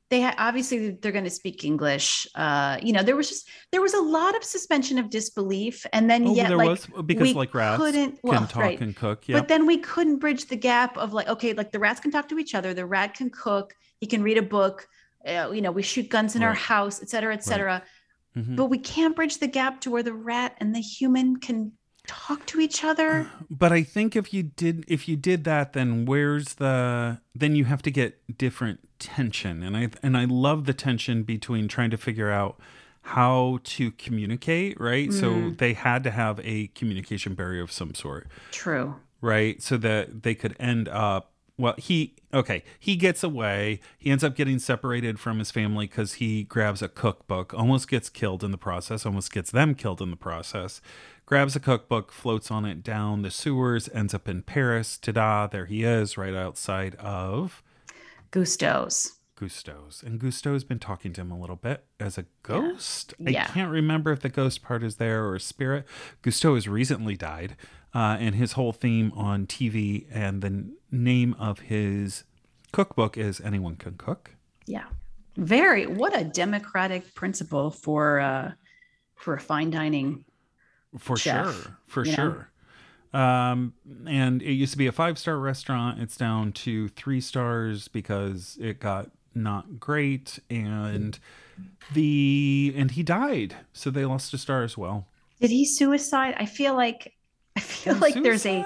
[0.09, 2.28] They had obviously they're going to speak English.
[2.36, 6.09] Uh, you know, there was just there was a lot of suspension of disbelief, and
[6.09, 8.80] then Oh, yet there like was because we like rats couldn't can well, talk right.
[8.80, 9.26] and cook.
[9.26, 12.12] Yeah, But then we couldn't bridge the gap of like, okay, like the rats can
[12.12, 12.72] talk to each other.
[12.72, 13.74] The rat can cook.
[14.00, 14.86] He can read a book.
[15.26, 17.82] Uh, you know, we shoot guns in our house, et cetera, et cetera.
[18.36, 18.54] Mhm.
[18.54, 21.72] But we can't bridge the gap to where the rat and the human can
[22.07, 23.28] talk to each other.
[23.50, 27.64] But I think if you did if you did that, then where's the then you
[27.64, 31.96] have to get different tension, and I and I love the tension between trying to
[31.96, 32.59] figure out
[33.02, 35.12] how to communicate, right?
[35.12, 35.59] So Mm.
[35.59, 38.96] they had to have a communication barrier of some sort, True.
[39.20, 39.62] right?
[39.62, 41.32] So that they could end up.
[41.59, 42.64] Well, he okay.
[42.78, 43.80] He gets away.
[43.96, 47.54] He ends up getting separated from his family because he grabs a cookbook.
[47.54, 49.07] Almost gets killed in the process.
[49.07, 50.82] Almost gets them killed in the process.
[51.27, 53.89] Grabs a cookbook, floats on it down the sewers.
[53.93, 54.97] Ends up in Paris.
[54.97, 55.49] Ta-da!
[55.49, 57.64] There he is, right outside of
[58.31, 59.14] Gusteau's.
[59.37, 60.05] Gusteau's.
[60.05, 63.12] And Gusteau's been talking to him a little bit as a ghost.
[63.18, 63.43] Yeah.
[63.43, 65.85] I can't remember if the ghost part is there or a spirit.
[66.22, 67.57] Gusteau has recently died,
[67.93, 72.22] uh, and his whole theme on TV and the name of his
[72.70, 74.31] cookbook is Anyone Can Cook.
[74.66, 74.85] Yeah.
[75.37, 78.53] Very what a democratic principle for uh
[79.16, 80.24] for a fine dining.
[80.99, 81.78] For Chef, sure.
[81.86, 82.16] For you know?
[82.16, 82.51] sure.
[83.20, 83.72] Um,
[84.07, 86.01] and it used to be a five star restaurant.
[86.01, 91.18] It's down to three stars because it got not great and
[91.92, 95.07] the and he died so they lost a star as well
[95.40, 96.34] Did he suicide?
[96.38, 97.12] I feel like
[97.55, 98.64] I feel like there's a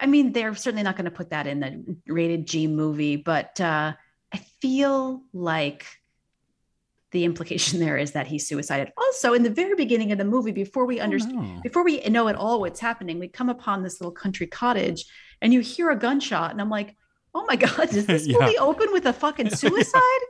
[0.00, 3.60] i mean, they're certainly not going to put that in the rated G movie, but
[3.60, 3.92] uh,
[4.32, 5.86] I feel like
[7.14, 8.92] the implication there is that he suicided.
[8.98, 11.60] Also, in the very beginning of the movie, before we Oh, understand, no.
[11.62, 15.06] before we know at all what's happening, we come upon this little country cottage,
[15.40, 16.96] and you hear a gunshot, and I'm like,
[17.34, 18.38] "Oh my god, does this Yeah.
[18.38, 20.20] movie open with a fucking suicide?"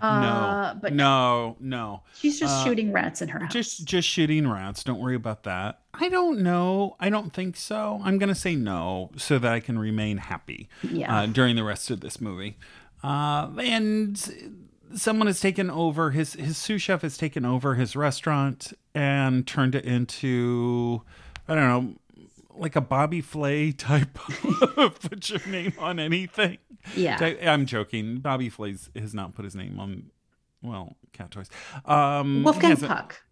[0.00, 2.02] Uh, no, but no, no.
[2.12, 3.52] she's just Uh, shooting rats in her house.
[3.52, 4.82] Just just shooting rats.
[4.82, 5.80] Don't worry about that.
[5.94, 6.96] I don't know.
[6.98, 8.00] I don't think so.
[8.02, 11.90] I'm gonna say no so that I can remain happy yeah, uh, during the rest
[11.90, 12.56] of this movie.
[13.02, 14.18] Uh, and
[14.94, 19.74] someone has taken over his his sous chef has taken over his restaurant and turned
[19.74, 21.02] it into
[21.48, 21.94] I don't know
[22.54, 24.18] like a Bobby Flay type
[24.76, 26.58] of put your name on anything.
[26.94, 27.34] yeah.
[27.42, 28.18] I'm joking.
[28.18, 30.10] Bobby Flay has not put his name on
[30.62, 31.48] well cat toys.
[31.84, 33.22] Um, Wolfgang Puck.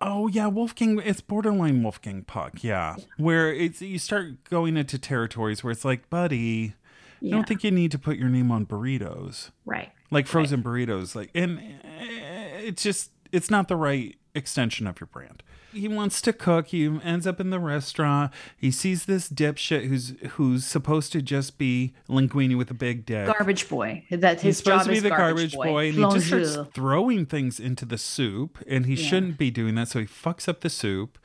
[0.00, 1.00] Oh yeah, Wolfgang.
[1.04, 2.62] It's borderline Wolfgang Puck.
[2.64, 6.74] Yeah, where it's you start going into territories where it's like, buddy,
[7.22, 9.90] I Yeah, don't think you need to put your name on burritos, right.
[10.10, 11.14] like frozen burritos.
[11.14, 15.42] Like, and eh, it's just it's not the right extension of your brand.
[15.72, 16.66] He wants to cook.
[16.66, 18.30] He ends up in the restaurant.
[18.58, 23.26] He sees this dipshit who's who's supposed to just be linguini with a big dick.
[23.26, 24.04] Garbage boy.
[24.10, 27.24] That He's his supposed job to be the garbage boy, and he just starts throwing
[27.24, 29.08] things into the soup, and he Yeah.
[29.08, 29.88] shouldn't be doing that.
[29.88, 31.18] So he fucks up the soup.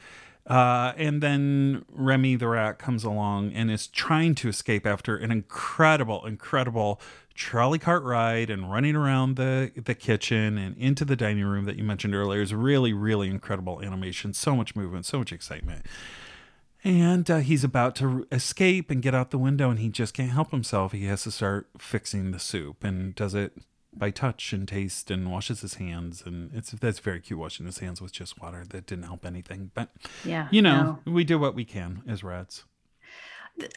[0.48, 5.30] Uh, and then Remy the rat comes along and is trying to escape after an
[5.30, 7.02] incredible, incredible
[7.34, 11.76] trolley cart ride and running around the the kitchen and into the dining room that
[11.76, 14.34] you mentioned earlier is really, really incredible animation.
[14.34, 15.86] So much movement, so much excitement.
[16.84, 20.32] And uh, he's about to escape and get out the window, and he just can't
[20.32, 20.94] help himself.
[20.94, 23.54] He has to start fixing the soup and does it
[23.98, 26.24] by touch and taste and washes his hands.
[26.26, 29.72] And it's that's very cute washing his hands with just water that didn't help anything.
[29.74, 29.90] But
[30.24, 32.64] Yeah, you know, we do what we can as rats.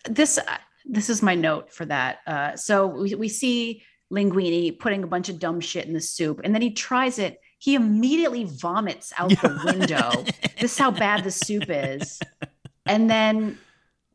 [0.04, 2.18] this uh, this is my note for that.
[2.26, 6.40] Uh, so we, we see Linguini putting a bunch of dumb shit in the soup,
[6.44, 7.40] and then he tries it.
[7.58, 10.24] He immediately vomits out the window.
[10.58, 12.18] this is how bad the soup is,
[12.86, 13.58] and then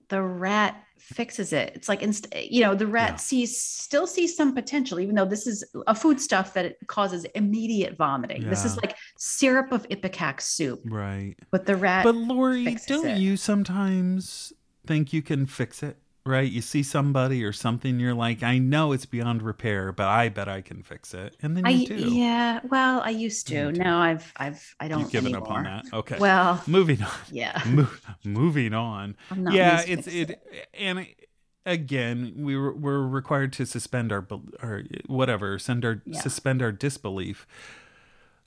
[0.09, 0.81] the rat
[1.13, 1.71] fixes it.
[1.75, 3.15] It's like inst- you know the rat Yeah.
[3.17, 7.25] sees still sees some potential, even though this is a food stuff that it causes
[7.35, 8.49] immediate vomiting.
[8.49, 11.35] This is like syrup of ipecac soup, Right.
[11.51, 12.03] but the rat.
[12.03, 13.17] But Lori, don't it.
[13.19, 14.51] you sometimes
[14.87, 15.97] think you can fix it?
[16.27, 16.51] Right?
[16.51, 20.47] You see somebody or something, you're like, I know it's beyond repair, but I bet
[20.49, 21.37] I can fix it.
[21.43, 21.95] And then I you do.
[22.15, 23.71] yeah, well, I used to.
[23.71, 25.51] Now I've I've I don't You've given anymore.
[25.51, 25.85] up on that.
[25.93, 26.17] Okay.
[26.17, 27.11] Well, moving on.
[27.31, 27.87] yeah, Mo-
[28.23, 29.15] moving on.
[29.29, 29.53] I'm not.
[29.53, 30.41] yeah, it's Fix it,
[30.73, 31.29] and it-
[31.63, 34.25] again, we were we're required to suspend our
[34.63, 36.21] or whatever, send our Yeah.
[36.21, 37.45] suspend our disbelief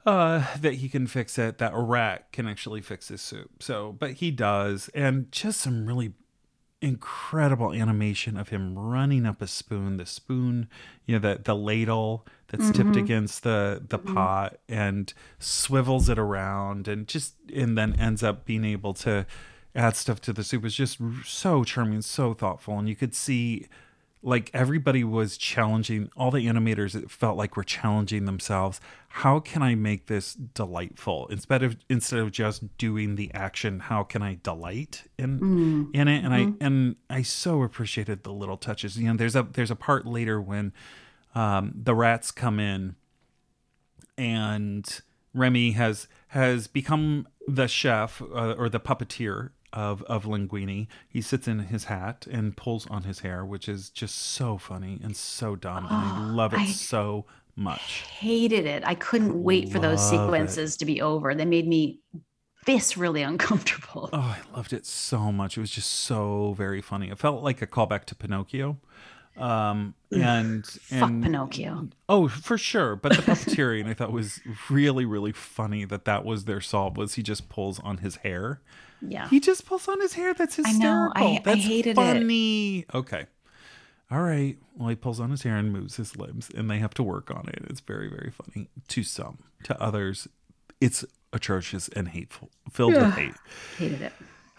[0.05, 3.91] uh that he can fix it that a rat can actually fix his soup so
[3.99, 6.12] but he does and just some really
[6.81, 10.68] incredible animation of him running up a spoon the spoon
[11.07, 12.99] you know the the ladle that's tipped Mhm.
[13.03, 18.64] against the the pot and swivels it around and just and then ends up being
[18.64, 19.26] able to
[19.74, 20.64] add stuff to the soup.
[20.64, 22.79] Is just so charming so thoughtful.
[22.79, 23.66] And you could see
[24.23, 28.81] like everybody was challenging all the animators it felt like were challenging themselves.
[29.09, 31.29] How can i make this delightful?
[31.29, 35.91] Instead of instead of just doing the action how can i delight in Mm.
[35.95, 36.25] in it?
[36.25, 38.99] And i and i so appreciated the little touches.
[38.99, 40.73] You know there's a there's a part later when
[41.35, 42.97] um the rats come in
[44.16, 45.01] and
[45.35, 50.87] Remy has has become the chef uh, or the puppeteer of of Linguini.
[51.09, 54.99] He sits in his hat and pulls on his hair, which is just so funny
[55.03, 58.03] and so dumb, and I Oh, love it I- so much.
[58.19, 58.83] hated it.
[58.87, 60.25] I couldn't wait for those Love it.
[60.27, 61.35] sequences to be over.
[61.35, 62.01] They made me
[62.66, 64.11] this really uncomfortable.
[64.12, 65.57] Oh, I loved it so much.
[65.57, 67.09] It was just so very funny.
[67.11, 68.79] It felt like a callback to Pinocchio.
[69.37, 71.89] Um and Fuck and Pinocchio.
[72.09, 72.97] Oh, for sure.
[72.97, 77.14] But the puppeteering I thought was really, really funny that that was their solve was
[77.14, 78.61] he just pulls on his hair.
[79.01, 79.28] Yeah.
[79.28, 80.34] He just pulls on his hair.
[80.34, 80.66] That's his.
[80.66, 81.12] I know.
[81.14, 81.96] I- I That's hated it.
[81.96, 82.84] funny.
[82.94, 83.26] Okay.
[84.11, 84.57] All right.
[84.76, 87.30] Well, he pulls on his hair and moves his limbs, and they have to work
[87.30, 87.64] on it.
[87.68, 89.38] It's very, very funny to some.
[89.64, 90.26] To others,
[90.80, 93.34] it's atrocious and hateful, filled with hate.
[93.76, 94.12] Hated it.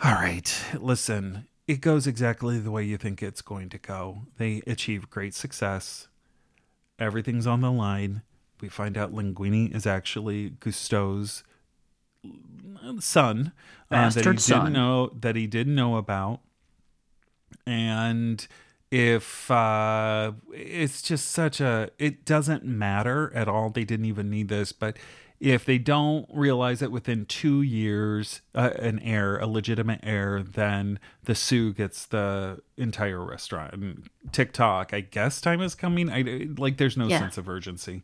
[0.03, 0.63] All right.
[0.79, 4.23] Listen, it goes exactly the way you think it's going to go.
[4.37, 6.07] They achieve great success.
[6.99, 8.21] Everything's on the line.
[8.61, 11.43] We find out Linguini is actually Gusteau's
[12.99, 13.51] son
[13.91, 16.41] uh, that he Bastard didn't know that he didn't know about.
[17.65, 18.45] And
[18.91, 24.47] if uh it's just such a it doesn't matter at all they didn't even need
[24.47, 24.97] this but
[25.39, 30.99] if they don't realize it within two years, uh, an heir, a legitimate heir, then
[31.23, 33.73] the sue gets the entire restaurant.
[33.73, 36.09] And TikTok, I guess time is coming.
[36.11, 36.75] I like.
[36.75, 37.19] There's no Yeah.
[37.19, 38.03] sense of urgency.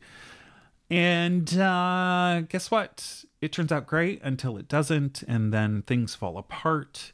[0.90, 3.26] And uh, guess what?
[3.46, 7.12] It turns out great until it doesn't, and then things fall apart.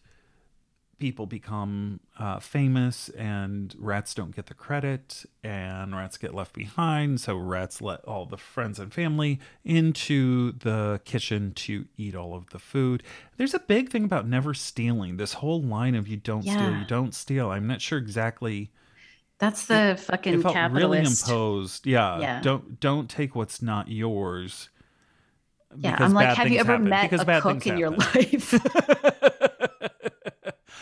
[0.98, 7.20] People become uh, famous, and rats don't get the credit, and rats get left behind.
[7.20, 12.50] So rats let all the friends and family into the kitchen to eat all of
[12.52, 13.04] the food.
[13.36, 15.18] There's a big thing about never stealing.
[15.18, 18.72] This whole line of "you don't steal, you don't steal." I'm not sure exactly
[19.38, 21.86] That's the fucking it felt really imposed.
[21.86, 22.20] Yeah.
[22.20, 22.42] Yeah.
[22.42, 24.70] Don't don't take what's not yours.
[25.78, 26.90] Yeah, I'm like, have you ever happen.
[26.90, 28.54] met Because a cook in your life?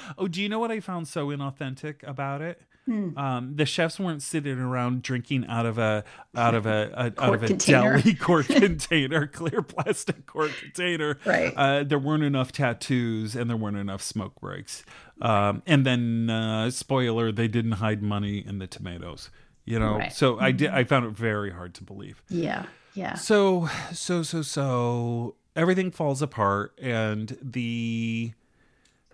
[0.17, 2.61] oh, do you know what I found so inauthentic about it?
[2.85, 3.15] Hmm.
[3.17, 6.03] Um, the chefs weren't sitting around drinking out of a
[6.35, 7.97] out of a, a out of a container.
[7.97, 11.19] deli quart container, clear plastic quart container.
[11.23, 11.53] Right.
[11.55, 14.83] Uh, there weren't enough tattoos and there weren't enough smoke breaks.
[15.21, 19.29] Um, and then uh, spoiler, they didn't hide money in the tomatoes.
[19.65, 20.11] You know, Right.
[20.11, 20.71] so I did.
[20.71, 22.23] I found it very hard to believe.
[22.27, 23.15] yeah, yeah.
[23.15, 28.33] So, so, so, so everything falls apart, and the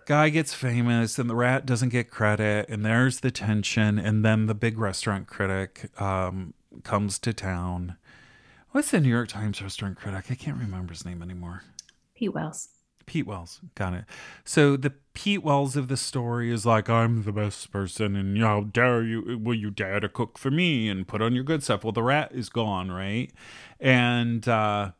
[0.06, 4.46] guy gets famous, and the rat doesn't get credit, and there's the tension, and then
[4.46, 6.54] the big restaurant critic um,
[6.84, 7.96] comes to town.
[8.70, 10.26] What's the New York Times restaurant critic?
[10.30, 11.62] I can't remember his name anymore.
[12.14, 12.68] Pete Wells.
[13.06, 14.04] Pete Wells, got it.
[14.44, 18.62] So the Pete Wells of the story is like, I'm the best person, and how
[18.64, 19.38] dare you?
[19.42, 21.84] Will you dare to cook for me and put on your good stuff?
[21.84, 23.32] Well, the rat is gone, right?
[23.80, 24.92] And uh,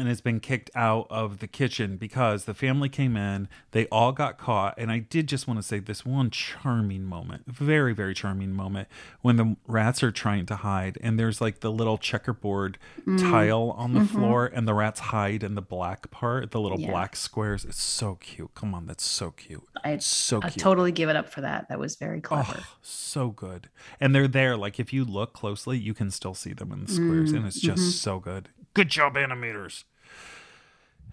[0.00, 4.12] and has been kicked out of the kitchen because the family came in, they all
[4.12, 8.14] got caught, and I did just want to say this one charming moment, very very
[8.14, 8.88] charming moment
[9.22, 13.18] when the rats are trying to hide, and there's like the little checkerboard mm.
[13.18, 14.18] tile on the mm-hmm.
[14.18, 16.90] floor, and the rats hide in the black part, the little Yeah.
[16.90, 17.64] black squares.
[17.64, 18.54] It's so cute.
[18.54, 19.64] Come on, that's so cute.
[19.84, 21.68] I, So I totally give it up for that.
[21.68, 22.56] That was very clever.
[22.58, 23.68] Oh, so good.
[24.00, 24.56] And they're there.
[24.56, 27.58] Like if you look closely, you can still see them in the squares, and it's
[27.58, 27.66] mm-hmm.
[27.66, 27.90] just mm-hmm.
[27.90, 28.48] so good.
[28.78, 29.82] Good job, animators.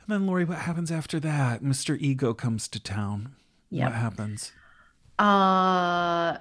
[0.02, 1.64] And then Lori, what happens after that?
[1.64, 2.00] Mr.
[2.00, 3.34] Ego comes to town.
[3.72, 3.90] Yep.
[3.90, 4.52] What happens?
[5.18, 6.38] Uh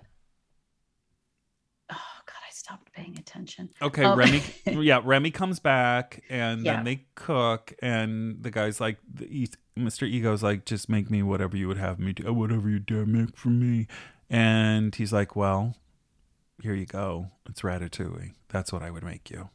[1.91, 3.71] oh god, I stopped paying attention.
[3.81, 4.15] Okay, Oh.
[4.17, 4.43] Remy.
[4.67, 6.75] Yeah, Remy comes back, and Yeah.
[6.77, 9.49] then they cook, and the guy's like, the,
[9.79, 10.07] Mr.
[10.07, 13.35] Ego's like, just make me whatever you would have me do, whatever you dare make
[13.39, 13.87] for me.
[14.29, 15.75] And he's like, well,
[16.63, 17.29] here you go.
[17.49, 18.33] It's ratatouille.
[18.51, 19.49] That's what I would make you.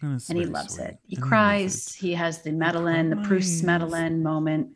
[0.00, 0.84] And, And he loves sweet.
[0.84, 0.98] it.
[1.06, 1.88] He And cries.
[1.88, 1.94] it.
[1.94, 3.64] He has the madeleine, the Proust's cries.
[3.64, 4.74] madeleine moment.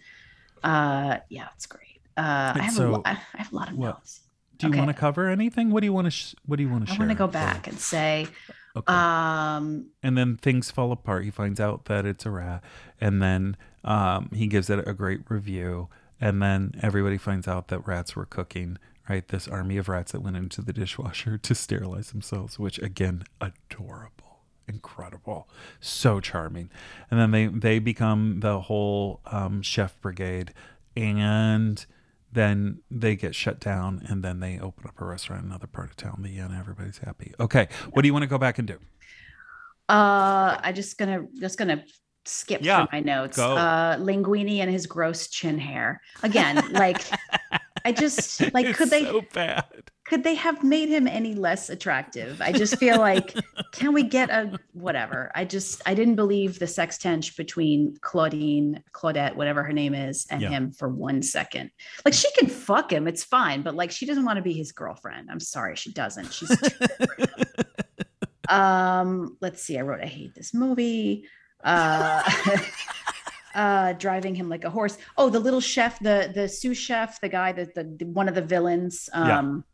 [0.63, 2.01] Uh yeah, it's great.
[2.17, 3.87] Uh I have a so- lo- I I have a lot of what?
[3.89, 4.21] notes.
[4.59, 4.79] Do you okay.
[4.79, 5.71] want to cover anything?
[5.71, 6.11] What do you want to?
[6.13, 7.07] Sh- what do you want to I share?
[7.07, 8.29] want to go back and say
[8.77, 8.93] Okay.
[8.93, 11.25] um and then things fall apart.
[11.25, 12.63] He finds out that it's a rat,
[13.01, 15.89] and then um, he gives it a great review.
[16.21, 18.79] And then everybody finds out that rats were cooking.
[19.11, 23.25] Right, this army of rats that went into the dishwasher to sterilize themselves, which again,
[23.41, 24.32] adorable,
[24.69, 25.49] incredible,
[25.81, 26.71] so charming.
[27.11, 30.53] And then they they become the whole um, chef brigade,
[30.97, 31.85] and
[32.33, 35.91] then they get shut down, and then they open up a restaurant in another part
[35.91, 36.21] of town.
[36.23, 37.35] The end, everybody's happy.
[37.39, 38.79] Okay, what do you want to go back and do?
[39.89, 41.85] uh I just gonna just gonna
[42.25, 43.37] skip Yeah, through my notes.
[43.37, 43.57] go.
[43.57, 46.01] Uh Linguini and his gross chin hair.
[46.23, 47.03] Again, like
[47.85, 49.65] I just like could they so bad?
[50.05, 52.41] could they have made him any less attractive?
[52.41, 53.35] I just feel like
[53.73, 55.31] can we get a whatever?
[55.35, 60.27] I just I didn't believe the sex tension between Claudine, Claudette, whatever her name is,
[60.31, 60.51] and Yeah.
[60.51, 61.71] him for one second.
[62.05, 64.73] Like she can fuck him, it's fine, but like she doesn't want to be his
[64.73, 65.31] girlfriend.
[65.31, 66.33] I'm sorry, she doesn't.
[66.33, 67.29] She's too good for him.
[68.49, 69.79] um, let's see.
[69.79, 71.27] I wrote I hate this movie.
[71.65, 72.23] Uh
[73.55, 74.99] uh driving him like a horse.
[75.17, 78.35] Oh, the little chef, the the sous chef, the guy that the, the one of
[78.35, 79.09] the villains.
[79.15, 79.39] Yeah.
[79.39, 79.65] Um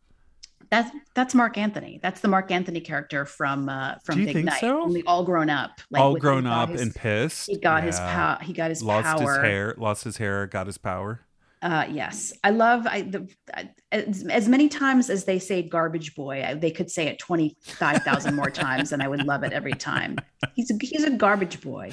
[0.71, 1.99] that's that's Marc Anthony.
[2.03, 4.61] That's the Marc Anthony character from uh from Big think Night.
[4.61, 4.83] so?
[4.83, 5.71] Only all grown up.
[5.91, 7.47] Like All grown up his- and pissed.
[7.47, 8.39] he got his power.
[8.43, 9.35] He got his Lost power.
[9.35, 9.75] his hair.
[9.79, 10.47] Lost his hair.
[10.47, 11.21] Got his power.
[11.61, 16.15] Uh, yes, I love I the I- as, as many times as they say "garbage
[16.15, 19.43] boy," I, they could say it twenty five thousand more times, and I would love
[19.43, 20.19] it every time.
[20.55, 21.91] He's a, he's a garbage boy.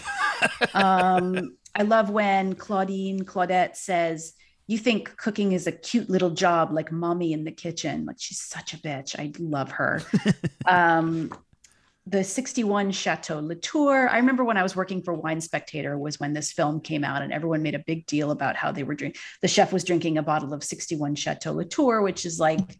[0.76, 4.34] Um, I love when Claudine Claudette says,
[4.68, 8.42] "You think cooking is a cute little job like mommy in the kitchen?" Like she's
[8.42, 9.20] such a bitch.
[9.20, 10.02] I love her.
[10.66, 11.32] um,
[12.08, 14.08] the 61 Chateau Latour.
[14.08, 17.24] I remember when I was working for Wine Spectator was when this film came out
[17.24, 19.20] and everyone made a big deal about how they were drinking.
[19.42, 22.78] The chef was drinking a bottle of 61 Chateau Latour, which is like,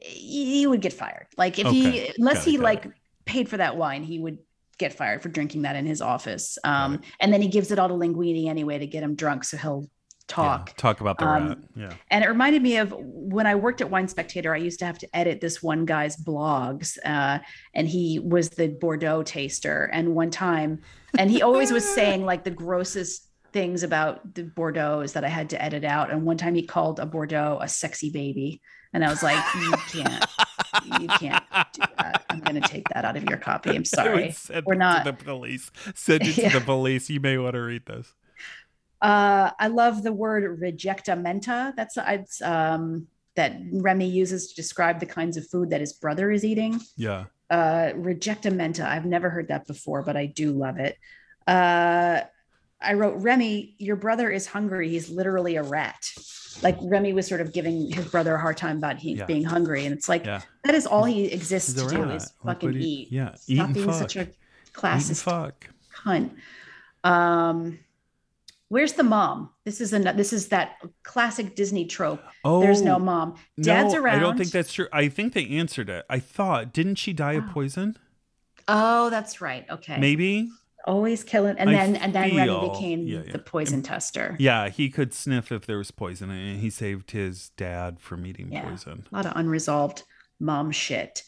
[0.00, 1.26] he would get fired.
[1.36, 1.90] Like if Okay.
[1.90, 2.86] he, unless Got he got like
[3.24, 4.38] paid for that wine, he would
[4.78, 6.58] get fired for drinking that in his office.
[6.64, 9.56] Um, and then he gives it all to Linguini anyway to get him drunk so
[9.56, 9.88] he'll
[10.28, 10.70] talk.
[10.70, 11.58] Yeah, talk about the Um, rat.
[11.76, 11.92] Yeah.
[12.10, 14.98] And it reminded me of when I worked at Wine Spectator, I used to have
[14.98, 16.98] to edit this one guy's blogs.
[17.04, 17.38] Uh,
[17.74, 19.84] and he was the Bordeaux taster.
[19.92, 20.80] And one time,
[21.18, 25.50] and he always was saying like the grossest things about the Bordeaux's that I had
[25.50, 26.10] to edit out.
[26.10, 28.60] And one time he called a Bordeaux a sexy baby.
[28.96, 30.24] And I was like, you can't,
[31.02, 31.44] you can't
[31.74, 32.24] do that.
[32.30, 33.68] I'm going to take that out of your copy.
[33.76, 34.30] I'm sorry.
[34.30, 35.70] send We're not- to the police.
[35.94, 36.48] Send it Yeah.
[36.48, 37.10] to the police.
[37.10, 38.14] You may want to read this.
[39.02, 41.76] Uh, I love the word rejectamenta.
[41.76, 46.30] That's it's, um, that Remy uses to describe the kinds of food that his brother
[46.30, 46.80] is eating.
[46.96, 47.24] Yeah.
[47.50, 48.80] Uh, rejectamenta.
[48.80, 50.96] I've never heard that before, but I do love it.
[51.46, 52.22] Uh,
[52.80, 54.88] I wrote Remy, your brother is hungry.
[54.88, 56.10] He's literally a rat.
[56.62, 59.24] Like Remy was sort of giving his brother a hard time about he Yeah.
[59.26, 60.40] being hungry, and it's like Yeah.
[60.64, 63.12] that is all he exists to do is Like, fucking you- eat.
[63.12, 64.28] yeah, eat Stop being such a fuck.
[64.28, 65.68] Eat and classist fuck.
[66.04, 66.30] cunt.
[67.04, 67.78] Um,
[68.68, 69.50] where's the mom?
[69.64, 72.22] This is a this is that classic Disney trope.
[72.44, 73.36] Oh, There's no mom.
[73.60, 74.16] Dad's no, around.
[74.16, 74.88] I don't think that's true.
[74.92, 76.04] I think they answered it.
[76.08, 77.52] I thought, didn't she die of Oh.
[77.52, 77.96] poison?
[78.68, 79.64] Oh, that's right.
[79.70, 79.98] Okay.
[79.98, 80.50] Maybe.
[80.86, 83.32] Always killing, and I then and then Remy became yeah, yeah.
[83.32, 84.36] the poison tester.
[84.38, 88.52] Yeah, he could sniff if there was poison, and he saved his dad from eating
[88.52, 88.68] Yeah.
[88.68, 89.04] poison.
[89.12, 90.04] A lot of unresolved
[90.38, 91.22] mom shit.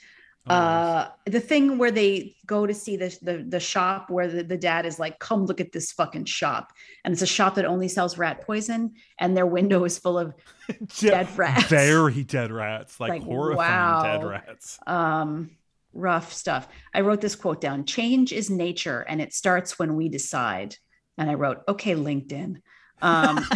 [0.46, 4.56] Uh the thing where they go to see the the, the shop where the, the
[4.56, 6.72] dad is like come look at this fucking shop
[7.04, 10.32] and it's a shop that only sells rat poison and their window is full of
[11.00, 14.78] dead rats Very dead rats, like, Like, horrifying dead rats.
[14.86, 15.50] um
[15.98, 16.68] rough stuff.
[16.94, 20.76] I wrote this quote down change is nature and it starts when we decide.
[21.16, 22.60] And i wrote okay linkedin.
[23.02, 23.38] Um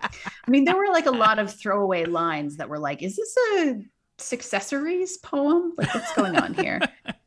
[0.00, 3.36] i mean there were like a lot of throwaway lines that were like is this
[3.54, 3.82] a
[4.18, 5.72] successories poem?
[5.76, 6.80] Like what's going on here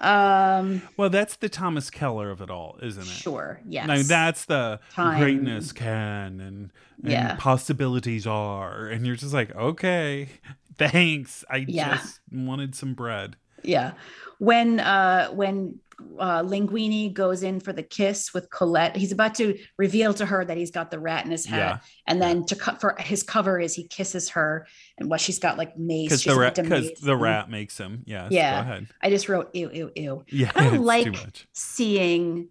[0.00, 3.06] um Well, that's the Thomas Keller of it all, isn't it?
[3.06, 5.20] sure yes Now that's the Time.
[5.20, 6.70] greatness can and,
[7.02, 7.36] and Yeah.
[7.36, 10.28] possibilities are, and you're just like, okay,
[10.76, 11.44] thanks.
[11.50, 11.96] I Yeah.
[11.96, 13.36] just wanted some bread.
[13.62, 13.92] yeah
[14.38, 15.78] when uh when
[16.18, 20.44] uh linguini goes in for the kiss with colette he's about to reveal to her
[20.44, 21.78] that he's got the rat in his hat Yeah.
[22.06, 24.66] and then to cut for his cover is he kisses her
[24.98, 28.02] and what she's got like mace Because the rat, because the rat makes him.
[28.06, 28.28] Yeah.
[28.28, 28.86] Go ahead.
[29.02, 30.52] i just wrote ew ew ew Yeah.
[30.54, 32.48] I don't like- seeing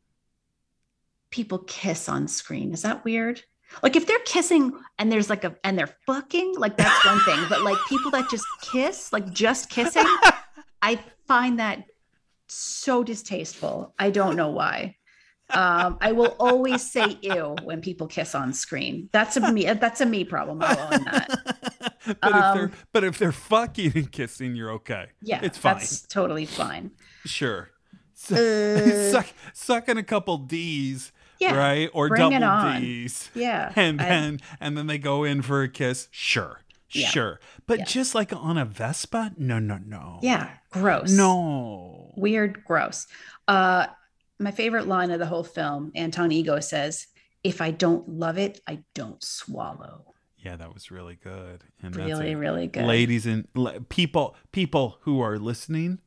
[1.29, 3.43] people kiss on screen is that weird
[3.83, 7.39] like if they're kissing and there's like a and they're fucking like that's one thing
[7.49, 10.05] but like people that just kiss like just kissing
[10.81, 11.83] I find that
[12.49, 13.93] so distasteful.
[13.99, 14.95] I don't know why.
[15.51, 19.09] Um, I will always say ew when people kiss on screen.
[19.11, 19.65] That's a me.
[19.65, 20.59] That's a me problem.
[20.61, 21.39] I'll own that.
[22.05, 25.07] but if they're Um, but if they're fucking and kissing, you're okay.
[25.23, 25.75] Yeah, It's fine.
[25.77, 26.91] That's totally fine.
[27.25, 27.71] Sure.
[28.13, 31.89] So, Uh, suck sucking a couple D's, Yeah, right?
[31.93, 32.81] Or double on.
[32.81, 33.31] D's.
[33.33, 33.71] yeah.
[33.75, 36.09] And I- then and then they go in for a kiss.
[36.11, 36.61] Sure.
[36.91, 37.07] Yeah.
[37.09, 37.39] Sure.
[37.65, 37.85] But Yeah.
[37.85, 39.31] just like on a Vespa?
[39.37, 40.19] No, no, no.
[40.21, 41.11] yeah, gross.
[41.11, 41.98] No.
[42.15, 43.07] Weird, gross.
[43.47, 43.87] Uh,
[44.39, 47.07] my favorite line of the whole film, Anton Ego says,
[47.43, 51.65] "If I don't love it, I don't swallow." Yeah, that was really good.
[51.83, 52.85] And Really, really good.
[52.85, 55.99] ladies and le- people people who are listening,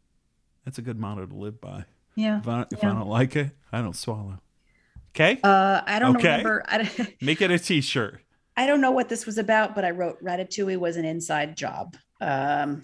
[0.65, 1.85] that's a good motto to live by.
[2.15, 2.39] Yeah.
[2.39, 4.39] If I, if I don't like it, I don't swallow.
[5.15, 5.39] Okay?
[5.45, 6.29] Uh, I don't Okay.
[6.29, 6.65] remember.
[6.67, 8.21] I don't, Make it a t-shirt.
[8.57, 11.97] I don't know what this was about, but I wrote Ratatouille was an inside job.
[12.21, 12.83] Um,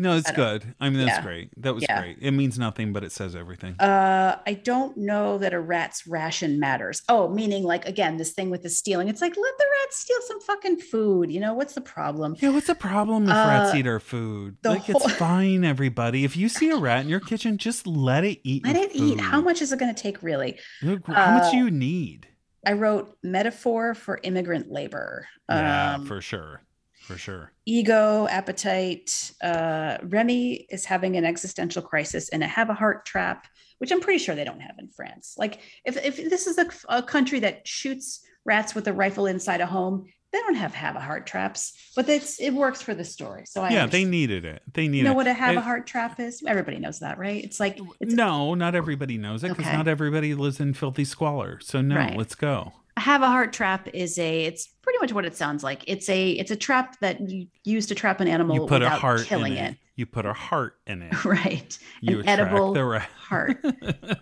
[0.00, 0.74] No, it's good.
[0.80, 1.22] I mean, that's Yeah.
[1.22, 1.50] great.
[1.60, 2.00] That was Yeah.
[2.00, 2.18] great.
[2.20, 3.74] It means nothing, but it says everything.
[3.80, 7.02] uh, I don't know that a rat's ration matters.
[7.08, 9.08] Oh, meaning like again, this thing with the stealing.
[9.08, 11.30] It's like let the rats steal some fucking food.
[11.30, 12.36] You know what's the problem?
[12.40, 14.56] yeah, what's the problem if rats uh, eat our food?
[14.64, 16.24] Like, it's fine, everybody.
[16.24, 18.64] If you see a rat in your kitchen, just let it eat.
[18.64, 19.20] Let it eat.
[19.20, 20.58] How much is it going to take, really?
[20.82, 22.28] Look, How much uh, do you need?
[22.66, 25.26] I wrote metaphor for immigrant labor.
[25.48, 26.62] Yeah, Um, for sure.
[27.08, 27.52] For sure.
[27.64, 29.32] ego, appetite.
[29.42, 33.46] Uh, Remy is having an existential crisis and a have a heart trap,
[33.78, 35.34] which I'm pretty sure they don't have in France.
[35.38, 39.60] Like, if, if this is a, a country that shoots rats with a rifle inside
[39.62, 43.04] a home, they don't have have a heart traps, but it's it works for the
[43.04, 43.44] story.
[43.46, 44.60] So I yeah, they needed it.
[44.74, 45.16] They you needed know it.
[45.16, 46.42] what a have a heart trap is.
[46.46, 47.42] Everybody knows that, right?
[47.42, 49.74] It's like it's no, not everybody knows it because Okay.
[49.76, 51.58] not everybody lives in filthy squalor.
[51.62, 52.14] So no, Right.
[52.18, 52.74] let's go.
[52.98, 54.44] A have a heart trap is a.
[54.44, 55.84] It's pretty much what it sounds like.
[55.86, 58.90] It's a it's a trap that you use to trap an animal You put a
[58.90, 59.70] heart killing in it.
[59.72, 59.76] it.
[59.96, 61.12] You put a heart in it.
[61.24, 63.08] Right, You an edible the rat.
[63.16, 63.64] heart.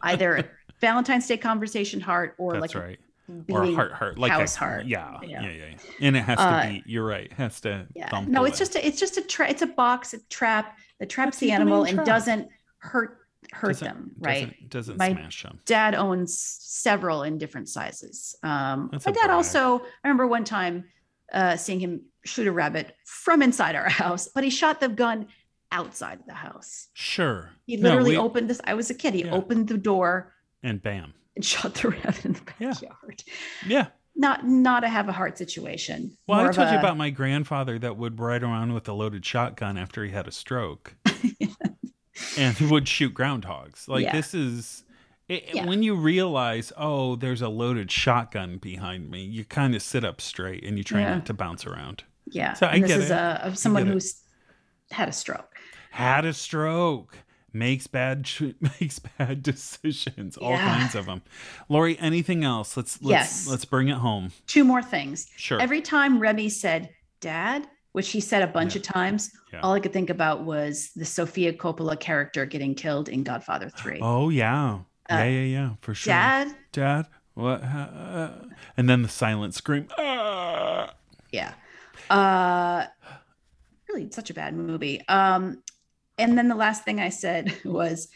[0.03, 0.45] either a
[0.81, 2.99] Valentine's Day conversation heart or That's like right.
[3.51, 4.87] Or a heart, heart, like house a heart.
[4.87, 5.49] Yeah, yeah, Yeah.
[5.51, 5.77] yeah, yeah.
[6.01, 6.85] And it has to Uh, beat.
[6.87, 7.25] You're right.
[7.27, 7.87] It has to.
[7.95, 8.09] Yeah.
[8.29, 8.67] No, it's away.
[8.67, 11.47] just a, it's just a tra- it's a box a trap that traps That's the
[11.47, 12.07] the animal and trap.
[12.07, 12.49] doesn't
[12.79, 13.19] hurt
[13.57, 14.47] hurt Doesn't- them, right?
[14.69, 15.61] Doesn't, doesn't My- smash them.
[15.65, 18.37] dad owns several in different sizes.
[18.43, 19.31] Um, my dad brag.
[19.31, 20.85] also, I remember one time
[21.33, 25.27] uh, seeing him shoot a rabbit from inside our house, but he shot the gun
[25.73, 26.89] outside of the house.
[26.95, 27.51] Sure.
[27.67, 28.61] He No, literally we- opened this.
[28.65, 29.15] I was a kid.
[29.15, 29.33] He Yeah.
[29.35, 30.33] opened the door
[30.63, 31.15] and bam.
[31.35, 33.23] and shot the rabbit in the backyard.
[33.67, 33.89] Yeah.
[34.19, 36.17] Not not a have a heart situation.
[36.27, 39.27] Well, More I told you about my grandfather that would ride around with a loaded
[39.27, 40.95] shotgun after he had a stroke,
[42.39, 43.89] and would shoot groundhogs.
[43.89, 44.13] Like Yeah.
[44.13, 44.85] this is
[45.29, 45.67] it, Yeah.
[45.67, 49.25] when you realize, oh, there's a loaded shotgun behind me.
[49.25, 51.15] You kind of sit up straight and you try Yeah.
[51.17, 52.05] not to bounce around.
[52.27, 52.53] Yeah.
[52.55, 53.15] So I and this get is it.
[53.15, 53.95] a, of someone get it.
[53.95, 54.23] who's
[54.93, 55.55] had a stroke.
[55.91, 57.19] Had a stroke.
[57.53, 58.29] Makes bad
[58.61, 61.23] makes bad decisions, all kinds of them.
[61.71, 62.77] Lori, anything else?
[62.77, 63.47] Let's let's Yes.
[63.49, 64.31] let's bring it home.
[64.47, 65.27] Two more things.
[65.37, 65.59] Sure.
[65.59, 67.67] Every time Remy said "Dad,"
[67.97, 68.81] which he said a bunch Yeah.
[68.81, 69.61] of times, Yeah.
[69.63, 74.01] all I could think about was the Sofia Coppola character getting killed in Godfather Three.
[74.03, 74.81] oh yeah.
[75.11, 76.13] Uh, yeah, yeah, yeah, for sure.
[76.13, 77.63] Dad, Dad, what?
[77.65, 78.33] Uh,
[78.77, 79.89] and then the silent scream.
[79.97, 80.93] Ah!
[81.33, 81.55] yeah.
[82.11, 82.85] Uh,
[83.89, 85.01] really, such a bad movie.
[85.09, 85.63] Um,
[86.19, 88.09] and then the last thing I said was.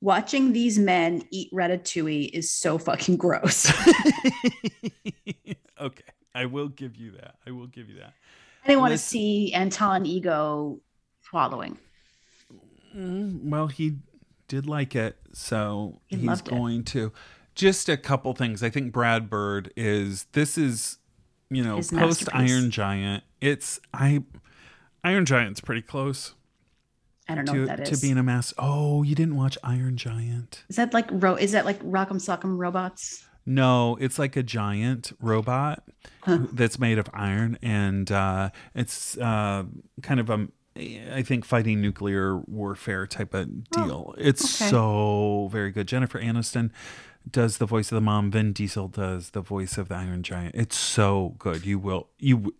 [0.00, 3.66] Watching these men eat ratatouille is so fucking gross.
[5.80, 7.34] okay, I will give you that.
[7.44, 8.14] I will give you that.
[8.64, 10.80] I didn't want to see Anton Ego
[11.22, 11.78] swallowing.
[12.96, 13.96] Mm, well, he
[14.48, 16.50] did like it, so He he's loved it.
[16.50, 17.12] going to.
[17.54, 18.62] Just a couple things.
[18.62, 20.26] I think Brad Bird is.
[20.32, 20.98] This is,
[21.50, 22.28] you know, His post.
[22.32, 23.24] Iron Giant.
[23.40, 24.22] It's I.
[25.04, 26.34] Iron Giant's pretty close
[27.28, 28.52] I don't know to what that to being a mass.
[28.58, 30.64] Oh, you didn't watch Iron Giant?
[30.68, 33.24] Is that like ro- is that like Rock'em Sock'em Robots?
[33.48, 35.82] No, it's like a giant robot
[36.22, 36.40] Huh.
[36.52, 39.64] that's made of iron, and uh, it's uh,
[40.02, 44.14] kind of a, I think, fighting nuclear warfare type of deal.
[44.18, 44.70] it's Oh, okay.
[44.70, 45.88] so very good.
[45.88, 46.70] Jennifer Aniston
[47.30, 48.30] does the voice of the mom.
[48.30, 50.54] Vin Diesel does the voice of the Iron Giant.
[50.54, 51.64] It's so good.
[51.64, 52.52] You will you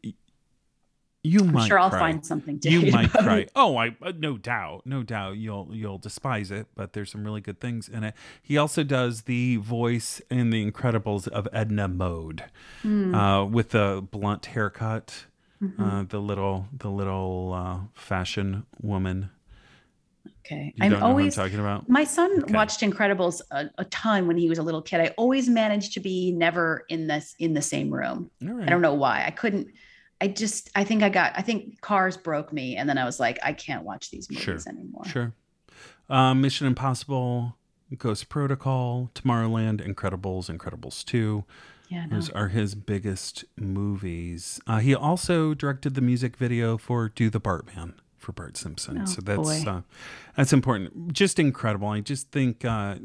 [1.29, 1.99] you I'm might sure I'll cry.
[1.99, 3.39] find something to You might cry.
[3.41, 3.53] it.
[3.55, 5.37] Oh, I uh, no doubt, no doubt.
[5.37, 8.14] You'll you'll despise it, but there's some really good things in it.
[8.43, 12.45] He also does the voice in The Incredibles of Edna Mode,
[12.83, 13.14] Hmm.
[13.14, 15.26] uh, with the blunt haircut,
[15.62, 15.83] Mm-hmm.
[15.83, 19.31] uh, the little the little uh, fashion woman.
[20.47, 21.89] Okay, You I'm always talking about.
[21.89, 22.55] my son Okay.
[22.55, 25.01] watched Incredibles a, a ton when he was a little kid.
[25.01, 28.31] I always managed to be never in this in the same room.
[28.41, 28.66] Right.
[28.66, 29.24] I don't know why.
[29.26, 29.68] I couldn't.
[30.20, 33.20] I just I think I got I think Cars broke me, and then I was
[33.20, 34.58] like I can't watch these movies Sure.
[34.68, 35.04] anymore.
[35.04, 35.32] Sure.
[36.10, 37.56] Um, Mission Impossible,
[37.96, 41.44] Ghost Protocol, Tomorrowland, Incredibles, Incredibles Two.
[41.88, 42.16] Yeah, no.
[42.16, 44.60] Those are his biggest movies.
[44.66, 49.02] Uh, he also directed the music video for "Do the Bartman" for Bart Simpson.
[49.02, 49.82] Oh, so that's uh,
[50.36, 51.12] that's important.
[51.12, 51.88] Just incredible.
[51.88, 52.96] I just think uh,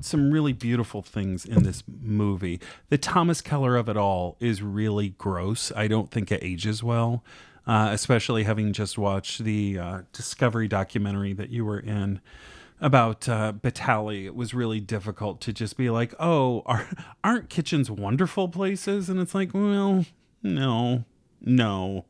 [0.00, 2.60] some really beautiful things in this movie.
[2.88, 5.72] The Thomas Keller of it all is really gross.
[5.74, 7.24] I don't think it ages well,
[7.66, 12.20] uh, especially having just watched the uh, Discovery documentary that you were in
[12.80, 14.24] about uh, Batali.
[14.24, 16.88] It was really difficult to just be like, "Oh, are,
[17.24, 20.04] aren't kitchens wonderful places?" And it's like, well,
[20.42, 21.04] no,
[21.40, 22.04] no.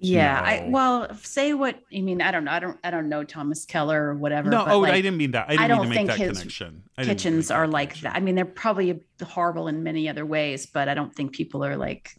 [0.00, 0.40] Yeah.
[0.40, 2.20] I well say what I mean.
[2.22, 2.50] I don't know.
[2.50, 4.50] I don't I don't know Thomas Keller or whatever.
[4.50, 5.46] No, oh, like, I didn't mean that.
[5.48, 6.66] I didn't I don't to make think that his connection.
[6.66, 8.04] I didn't mean to kitchens are like connection.
[8.04, 8.16] that.
[8.16, 11.76] I mean, they're probably horrible in many other ways, but I don't think people are
[11.76, 12.10] like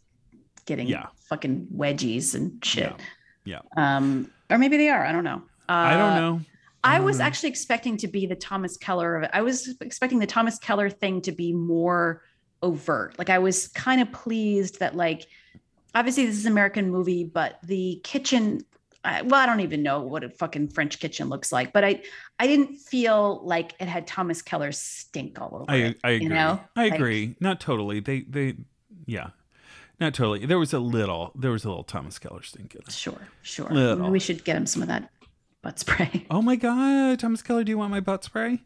[0.66, 1.08] getting Yeah.
[1.30, 2.94] fucking wedgies and shit.
[3.46, 3.60] Yeah.
[3.76, 5.06] Um, or maybe they are.
[5.06, 5.42] I don't know.
[5.68, 6.42] Uh, I don't know.
[6.84, 7.26] I don't was know.
[7.26, 9.32] actually expecting to be the Thomas Keller of it.
[9.34, 12.24] I was expecting the Thomas Keller thing to be more
[12.64, 13.18] overt.
[13.18, 15.28] Like I was kind of pleased that like
[15.96, 18.66] obviously this is an American movie, but the kitchen
[19.04, 22.02] I, well, I don't even know what a fucking French kitchen looks like, but I
[22.40, 26.00] I didn't feel like it had Thomas Keller's stink all over I it.
[26.04, 26.24] I agree.
[26.26, 26.62] you know?
[26.76, 27.36] I Like- agree.
[27.40, 28.00] Not totally.
[28.00, 28.56] They they
[29.08, 29.30] yeah.
[30.00, 30.46] Not totally.
[30.46, 32.92] There was a little there was a little Thomas Keller stink in it.
[32.92, 33.70] Sure, sure.
[33.70, 34.10] Little.
[34.12, 35.10] We should get him some of that
[35.64, 36.26] butt spray.
[36.30, 38.62] Oh my god, Thomas Keller, do you want my butt spray?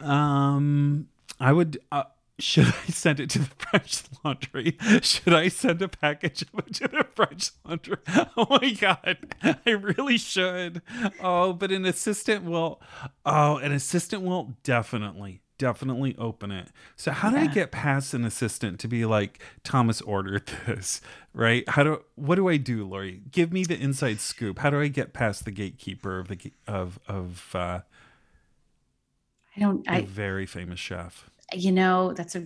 [0.00, 1.08] Um
[1.40, 2.04] I would uh,
[2.38, 4.76] should I send it to the French laundry?
[5.02, 7.98] Should I send a package of it to the French laundry?
[8.36, 9.18] Oh my god,
[9.64, 10.82] I really should.
[11.20, 12.80] Oh, but an assistant will.
[13.24, 16.68] Oh, an assistant will definitely, definitely open it.
[16.96, 21.00] So how do I get past an assistant to be like Thomas ordered this,
[21.32, 21.68] right?
[21.68, 23.22] How do what do I do, Lori?
[23.30, 24.58] Give me the inside scoop.
[24.58, 27.80] How do I get past the gatekeeper of the of of uh,
[29.56, 31.30] I don't a I very famous chef?
[31.52, 32.44] You know that's a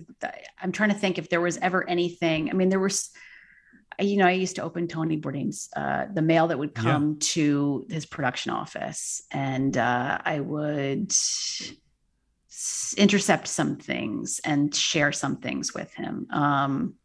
[0.61, 3.09] i'm trying to think if there was ever anything i mean there was
[3.99, 6.81] you know i used to open tony bourdain's uh the mail that would Yeah.
[6.83, 11.73] come to his production office and uh i would s-
[12.97, 16.27] intercept some things and share some things with him.
[16.31, 16.95] Um,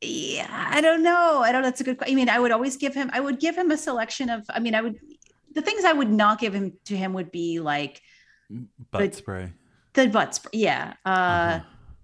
[0.00, 1.40] yeah, I don't know.
[1.42, 1.62] I don't.
[1.62, 1.98] That's a good.
[2.06, 3.10] I mean, I would always give him.
[3.12, 4.44] I would give him a selection of.
[4.48, 4.98] I mean, I would.
[5.54, 8.00] The things I would not give him to him would be like
[8.50, 9.52] Butt But- spray.
[9.94, 10.38] The butt.
[10.52, 10.94] Yeah.
[11.04, 11.60] Uh, Uh-huh.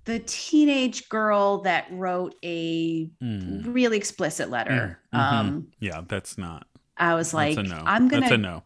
[0.06, 3.62] The teenage girl that wrote a Mm.
[3.74, 4.98] really explicit letter.
[5.12, 5.32] Mm, mhm.
[5.32, 6.66] Um, Yeah, that's not.
[6.96, 7.82] I was like, that's a no.
[7.84, 8.22] I'm gonna.
[8.22, 8.62] That's a no.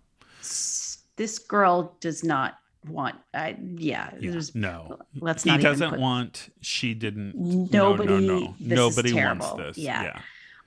[1.16, 2.58] This girl does not
[2.88, 3.16] want.
[3.34, 4.10] I yeah.
[4.20, 4.98] Yeah, there's- no.
[5.20, 6.50] let's not he doesn't put- want.
[6.60, 7.34] She didn't.
[7.72, 8.54] Nobody- No, no, no.
[8.60, 9.76] this Nobody wants this.
[9.78, 10.02] Yeah.
[10.04, 10.20] yeah.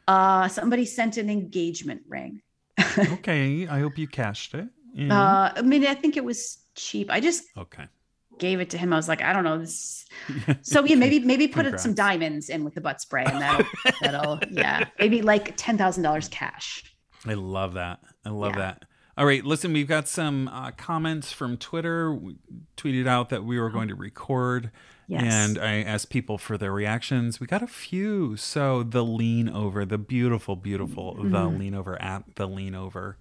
[0.07, 2.41] Uh, somebody sent an engagement ring.
[2.97, 3.67] Okay.
[3.67, 4.67] I hope you cashed it.
[4.93, 5.13] Yeah.
[5.17, 7.09] Uh, I mean, I think it was cheap.
[7.09, 7.85] I just okay.
[8.39, 8.93] Gave it to him.
[8.93, 10.05] I was like, I don't know this.
[10.61, 13.65] So yeah, maybe maybe put it some diamonds in with the butt spray, and that'll
[14.01, 16.83] that'll yeah, maybe like ten thousand dollars cash.
[17.25, 17.99] I love that.
[18.25, 18.59] I love Yeah.
[18.59, 18.85] that.
[19.17, 22.13] All right, listen, we've got some uh, comments from Twitter.
[22.13, 22.35] We
[22.77, 24.69] tweeted out that we were going to record,
[25.07, 25.23] Yes.
[25.23, 27.39] and I asked people for their reactions.
[27.39, 28.37] We got a few.
[28.37, 31.57] So the lean over, the beautiful, beautiful, the Mm-hmm.
[31.59, 33.17] lean over at the lean over.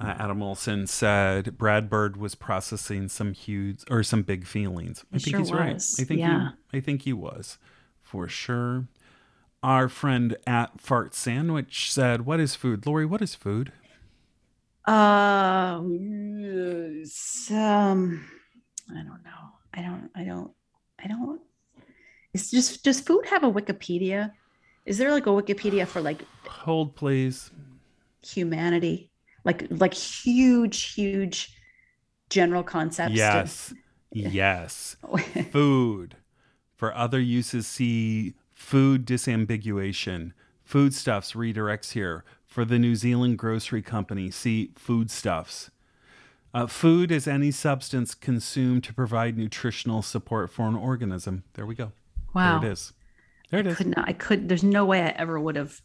[0.00, 5.04] Uh, Adam Olson said Brad Bird was processing some huge or some big feelings.
[5.12, 5.74] I He think sure he's right.
[5.74, 5.96] was.
[6.00, 6.52] I think Yeah.
[6.72, 7.58] he, I think he was
[8.02, 8.86] for sure.
[9.62, 13.04] Our friend at Fart Sandwich said, "What is food, Lori?
[13.04, 13.72] What is food?"
[14.88, 15.80] Uh,
[17.52, 18.24] um,
[18.90, 19.42] I don't know.
[19.74, 20.10] I don't.
[20.14, 20.50] I don't.
[20.98, 21.40] I don't.
[22.32, 22.82] It's just.
[22.84, 24.32] Does food have a Wikipedia?
[24.86, 27.50] Is there like a Wikipedia for like Hold, please.
[28.22, 29.09] humanity?
[29.44, 31.54] Like like huge, huge
[32.28, 33.12] general concepts.
[33.12, 33.74] to- Yes.
[34.12, 34.96] Yes.
[35.52, 36.16] Food.
[36.76, 40.32] For other uses, see food disambiguation.
[40.64, 42.24] Foodstuffs redirects here.
[42.46, 45.70] For the New Zealand Grocery Company, see foodstuffs.
[46.52, 51.44] Uh, food is any substance consumed to provide nutritional support for an organism.
[51.54, 51.92] There we go.
[52.34, 52.58] wow.
[52.58, 52.92] There it is.
[53.50, 53.76] There it is.
[53.76, 54.08] Could not.
[54.08, 54.48] I could.
[54.48, 55.80] There's no way I ever would have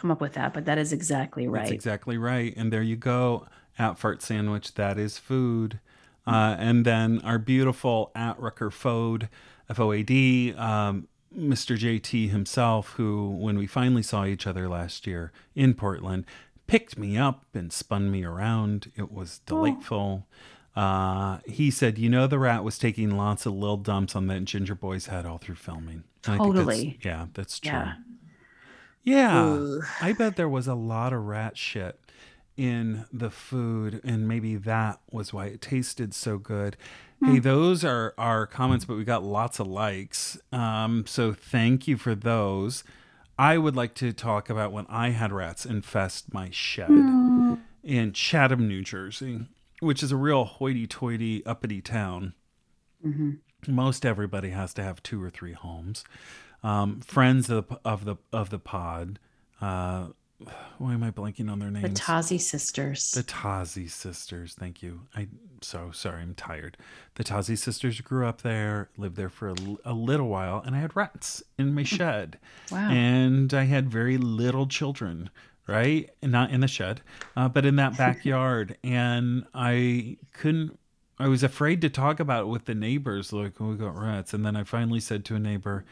[0.00, 1.60] come up with that, but that is exactly right.
[1.60, 2.54] That's exactly right.
[2.56, 3.46] And there you go.
[3.78, 5.78] At Fart Sandwich, that is food.
[6.26, 9.28] Uh, and then our beautiful at Rucker Fode,
[9.68, 11.78] F O A D, um, Mr.
[11.78, 16.24] JT himself, who, when we finally saw each other last year in Portland,
[16.66, 18.92] picked me up and spun me around.
[18.96, 20.26] It was delightful.
[20.76, 24.44] Uh, he said, You know, the rat was taking lots of little dumps on that
[24.44, 26.04] ginger boy's head all through filming.
[26.26, 26.98] And I that's- Totally.
[27.02, 27.72] yeah, that's true.
[27.72, 27.94] Yeah.
[29.02, 29.78] Yeah.
[30.00, 31.98] I bet there was a lot of rat shit
[32.56, 36.76] in the food, and maybe that was why it tasted so good.
[37.22, 40.38] Hey, those are our comments, but we got lots of likes.
[40.52, 42.82] Um, so thank you for those.
[43.38, 46.90] I would like to talk about when I had rats infest my shed
[47.82, 49.48] in Chatham, New Jersey,
[49.80, 52.34] which is a real hoity-toity, uppity town
[53.02, 53.30] hmm
[53.68, 56.02] most everybody has to have two or three homes.
[56.62, 59.18] Um, friends of the of the of the pod.
[59.60, 60.08] Uh,
[60.78, 61.82] why am I blanking on their names?
[61.82, 62.00] The?
[62.00, 63.10] Tazi sisters.
[63.12, 64.54] The Tazi sisters.
[64.58, 65.02] Thank you.
[65.14, 65.28] I
[65.60, 66.22] so sorry.
[66.22, 66.76] I'm tired.
[67.16, 69.54] The Tazi sisters grew up there, lived there for
[69.84, 72.38] a little while, and I had rats in my shed,
[72.70, 72.90] wow.
[72.90, 75.30] and I had very little children.
[75.66, 77.00] Right, not in the shed,
[77.36, 80.76] uh, but in that backyard, and I couldn't
[81.20, 84.32] I was afraid to talk about it with the neighbors, like, oh, we got rats.
[84.32, 85.84] And then I finally said to a neighbor,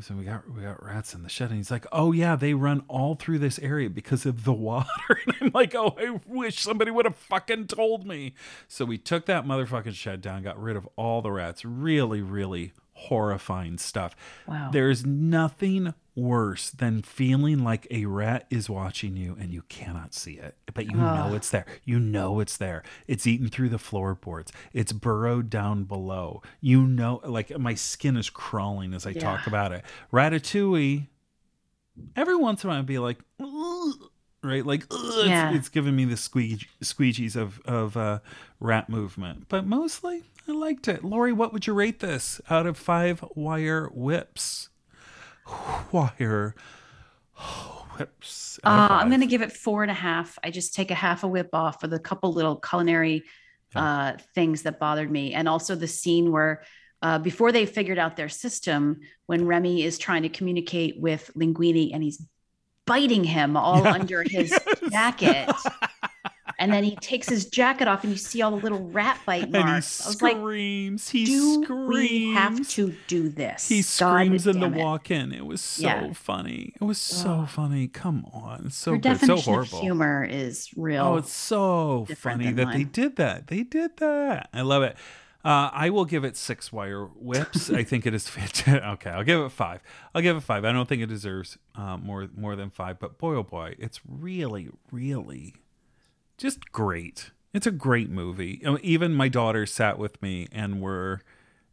[0.00, 1.50] I said, we got we got rats in the shed.
[1.50, 4.88] And he's like, oh yeah, they run all through this area because of the water.
[5.26, 8.32] And I'm like, oh, I wish somebody would have fucking told me.
[8.66, 11.64] So we took that motherfucking shed down, got rid of all the rats.
[11.64, 14.16] Really, really horrifying stuff.
[14.46, 14.70] wow.
[14.72, 20.34] There's nothing worse than feeling like a rat is watching you and you cannot see
[20.34, 21.66] it, but you know it's there.
[21.84, 22.82] You know it's there.
[23.06, 24.52] It's eaten through the floorboards.
[24.72, 26.42] It's burrowed down below.
[26.60, 29.84] You know, like my skin is crawling as I talk about it.
[30.12, 31.06] Ratatouille.
[32.16, 34.10] Every once in a while, I'd be like, "Ugh,"
[34.42, 35.50] right, like "Ugh," Yeah.
[35.50, 38.20] it's, it's giving me the squeege, squeegees of of uh,
[38.58, 39.46] rat movement.
[39.48, 41.04] But mostly, I liked it.
[41.04, 44.69] Lori, what would you rate this out of five wire whips?
[45.92, 46.54] Wire
[47.98, 48.58] whips.
[48.64, 50.38] Uh, I'm going to give it four and a half.
[50.44, 53.24] I just take a half a whip off for the couple little culinary
[53.74, 55.32] uh, things that bothered me.
[55.34, 56.62] And also the scene where,
[57.02, 61.90] uh, before they figured out their system, when Remy is trying to communicate with Linguini
[61.94, 62.22] and he's
[62.86, 63.92] biting him all Yeah.
[63.92, 64.90] under his Yes.
[64.90, 65.50] jacket.
[66.60, 69.50] and then he takes his jacket off and you see all the little rat bite
[69.50, 70.06] marks.
[70.06, 70.24] and he.
[70.24, 71.08] I like, screams.
[71.08, 71.88] he do screams.
[71.88, 73.66] we have to do this?
[73.68, 75.32] He God screams in the walk-in.
[75.32, 76.12] It was so Yeah.
[76.12, 76.74] funny.
[76.80, 77.88] It was so funny.
[77.88, 79.80] Come on, it's so Her good, so horrible.
[79.80, 81.04] humor is real.
[81.04, 83.48] Oh, it's so funny that they did that.
[83.48, 84.48] They did that.
[84.54, 84.96] I love it.
[85.42, 87.70] Uh, I will give it six wire whips.
[87.70, 88.82] I think it is fantastic.
[88.84, 89.80] Okay, I'll give it five.
[90.14, 90.66] I'll give it five.
[90.66, 94.00] I don't think it deserves uh, more more than five, but boy oh boy, it's
[94.06, 95.54] really really
[96.40, 97.30] just great.
[97.52, 98.62] It's a great movie.
[98.64, 101.20] Um, even my daughters sat with me and were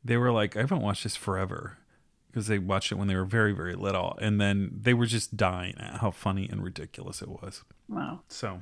[0.03, 1.77] they were like, I haven't watched this forever
[2.27, 5.37] because they watched it when they were very very little, and then they were just
[5.37, 7.63] dying at how funny and ridiculous it was.
[7.87, 8.21] Wow.
[8.27, 8.61] So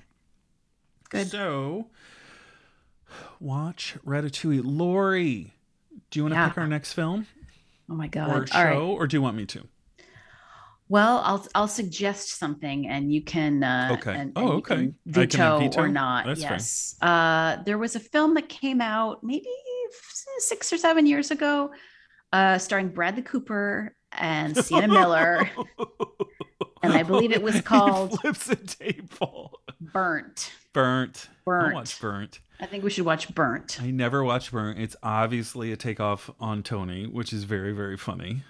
[1.09, 1.27] Good.
[1.27, 1.87] so,
[3.39, 4.61] watch Ratatouille.
[4.63, 5.53] Lori,
[6.09, 6.49] do you want to Yeah.
[6.49, 7.27] pick our next film
[7.89, 8.29] Oh my god.
[8.29, 8.75] or All show, right.
[8.77, 9.67] or do you want me to?
[10.87, 13.63] Well, I'll I'll suggest something, and you can.
[13.63, 14.13] Uh, Okay.
[14.15, 14.93] And, Oh, and okay.
[15.05, 15.81] veto, veto?
[15.81, 16.25] or not.
[16.27, 16.95] That's yes.
[17.01, 19.47] Uh, there was a film that came out maybe
[20.39, 21.71] six or seven years ago,
[22.33, 25.49] uh, starring Bradley Cooper and Sienna Miller,
[26.83, 29.59] and I believe it was He called flips the table.
[29.81, 30.51] Burnt.
[30.73, 31.29] Burnt.
[31.45, 31.63] Burnt.
[31.63, 31.73] Burnt.
[31.73, 32.39] watch Burnt.
[32.59, 33.79] I think we should watch Burnt.
[33.81, 34.79] I never watched Burnt.
[34.79, 38.43] It's obviously a takeoff on Tony, which is very very funny.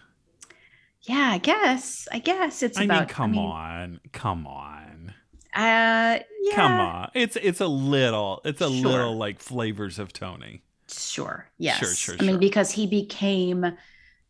[1.08, 2.08] Yeah, I guess.
[2.12, 3.00] I guess it's I about.
[3.02, 5.14] mean, come mean, on, come on.
[5.54, 6.56] Uh, yeah.
[6.56, 7.12] Come on.
[7.14, 8.76] It's it's a little it's a Sure.
[8.92, 10.64] little like flavors of Tony.
[10.92, 11.48] Sure.
[11.58, 11.80] Yes.
[11.80, 12.16] sure, Sure.
[12.20, 13.66] I mean, because he became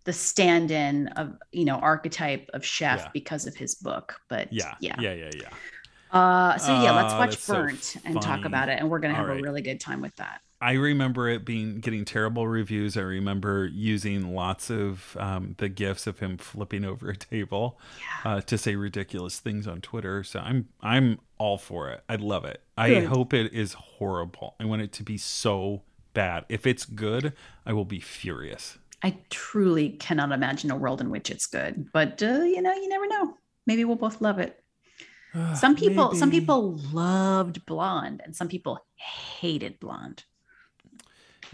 [0.03, 3.09] the stand-in of you know archetype of chef Yeah.
[3.13, 4.19] because of his book.
[4.29, 4.75] But Yeah.
[4.79, 4.99] yeah.
[4.99, 5.49] Yeah, yeah, yeah.
[6.11, 9.15] Uh, so yeah, let's Oh, watch so Burnt and talk about it, and we're gonna
[9.15, 9.39] have right.
[9.39, 10.41] a really good time with that.
[10.65, 12.97] I remember it being getting terrible reviews.
[12.97, 17.79] I remember using lots of um, the gifs of him flipping over a table
[18.23, 20.23] uh, to say ridiculous things on Twitter.
[20.23, 22.03] So I'm I'm all for it.
[22.09, 22.63] I love it.
[22.75, 24.55] I hope it is horrible.
[24.59, 25.83] I want it to be so
[26.15, 26.45] bad.
[26.49, 27.33] If it's good,
[27.67, 28.79] I will be furious.
[29.03, 32.89] I truly cannot imagine a world in which it's good, but uh, you know, you
[32.89, 33.37] never know.
[33.67, 34.59] Maybe we'll both love it.
[35.53, 40.23] Some people, some people loved Blonde, and some people hated Blonde.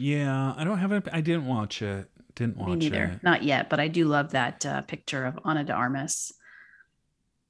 [0.02, 1.08] Yeah, I don't have it.
[1.14, 2.10] I didn't watch it.
[2.36, 3.24] Didn't watch Me neither, it.
[3.24, 3.70] not yet.
[3.70, 6.34] But I do love that uh, picture of Ana de Armas.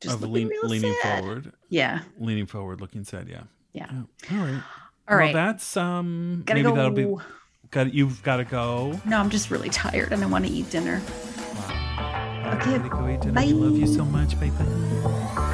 [0.02, 1.20] Just of lean, leaning sad.
[1.24, 2.02] forward, Yeah.
[2.18, 3.30] leaning forward, looking sad.
[3.30, 3.44] Yeah.
[3.74, 3.90] Yeah.
[4.32, 4.54] All right.
[4.56, 4.62] All
[5.10, 5.34] well, right.
[5.34, 6.44] that's um.
[6.46, 6.76] Gotta maybe go.
[6.76, 7.24] that'll be.
[7.70, 9.00] Got you've got to go.
[9.06, 11.02] No, I'm just really tired and I want to eat dinner.
[11.56, 12.58] Wow.
[12.60, 13.40] Okay, go eat dinner.
[13.40, 14.38] We love you so much.
[14.40, 15.48] Bye bye.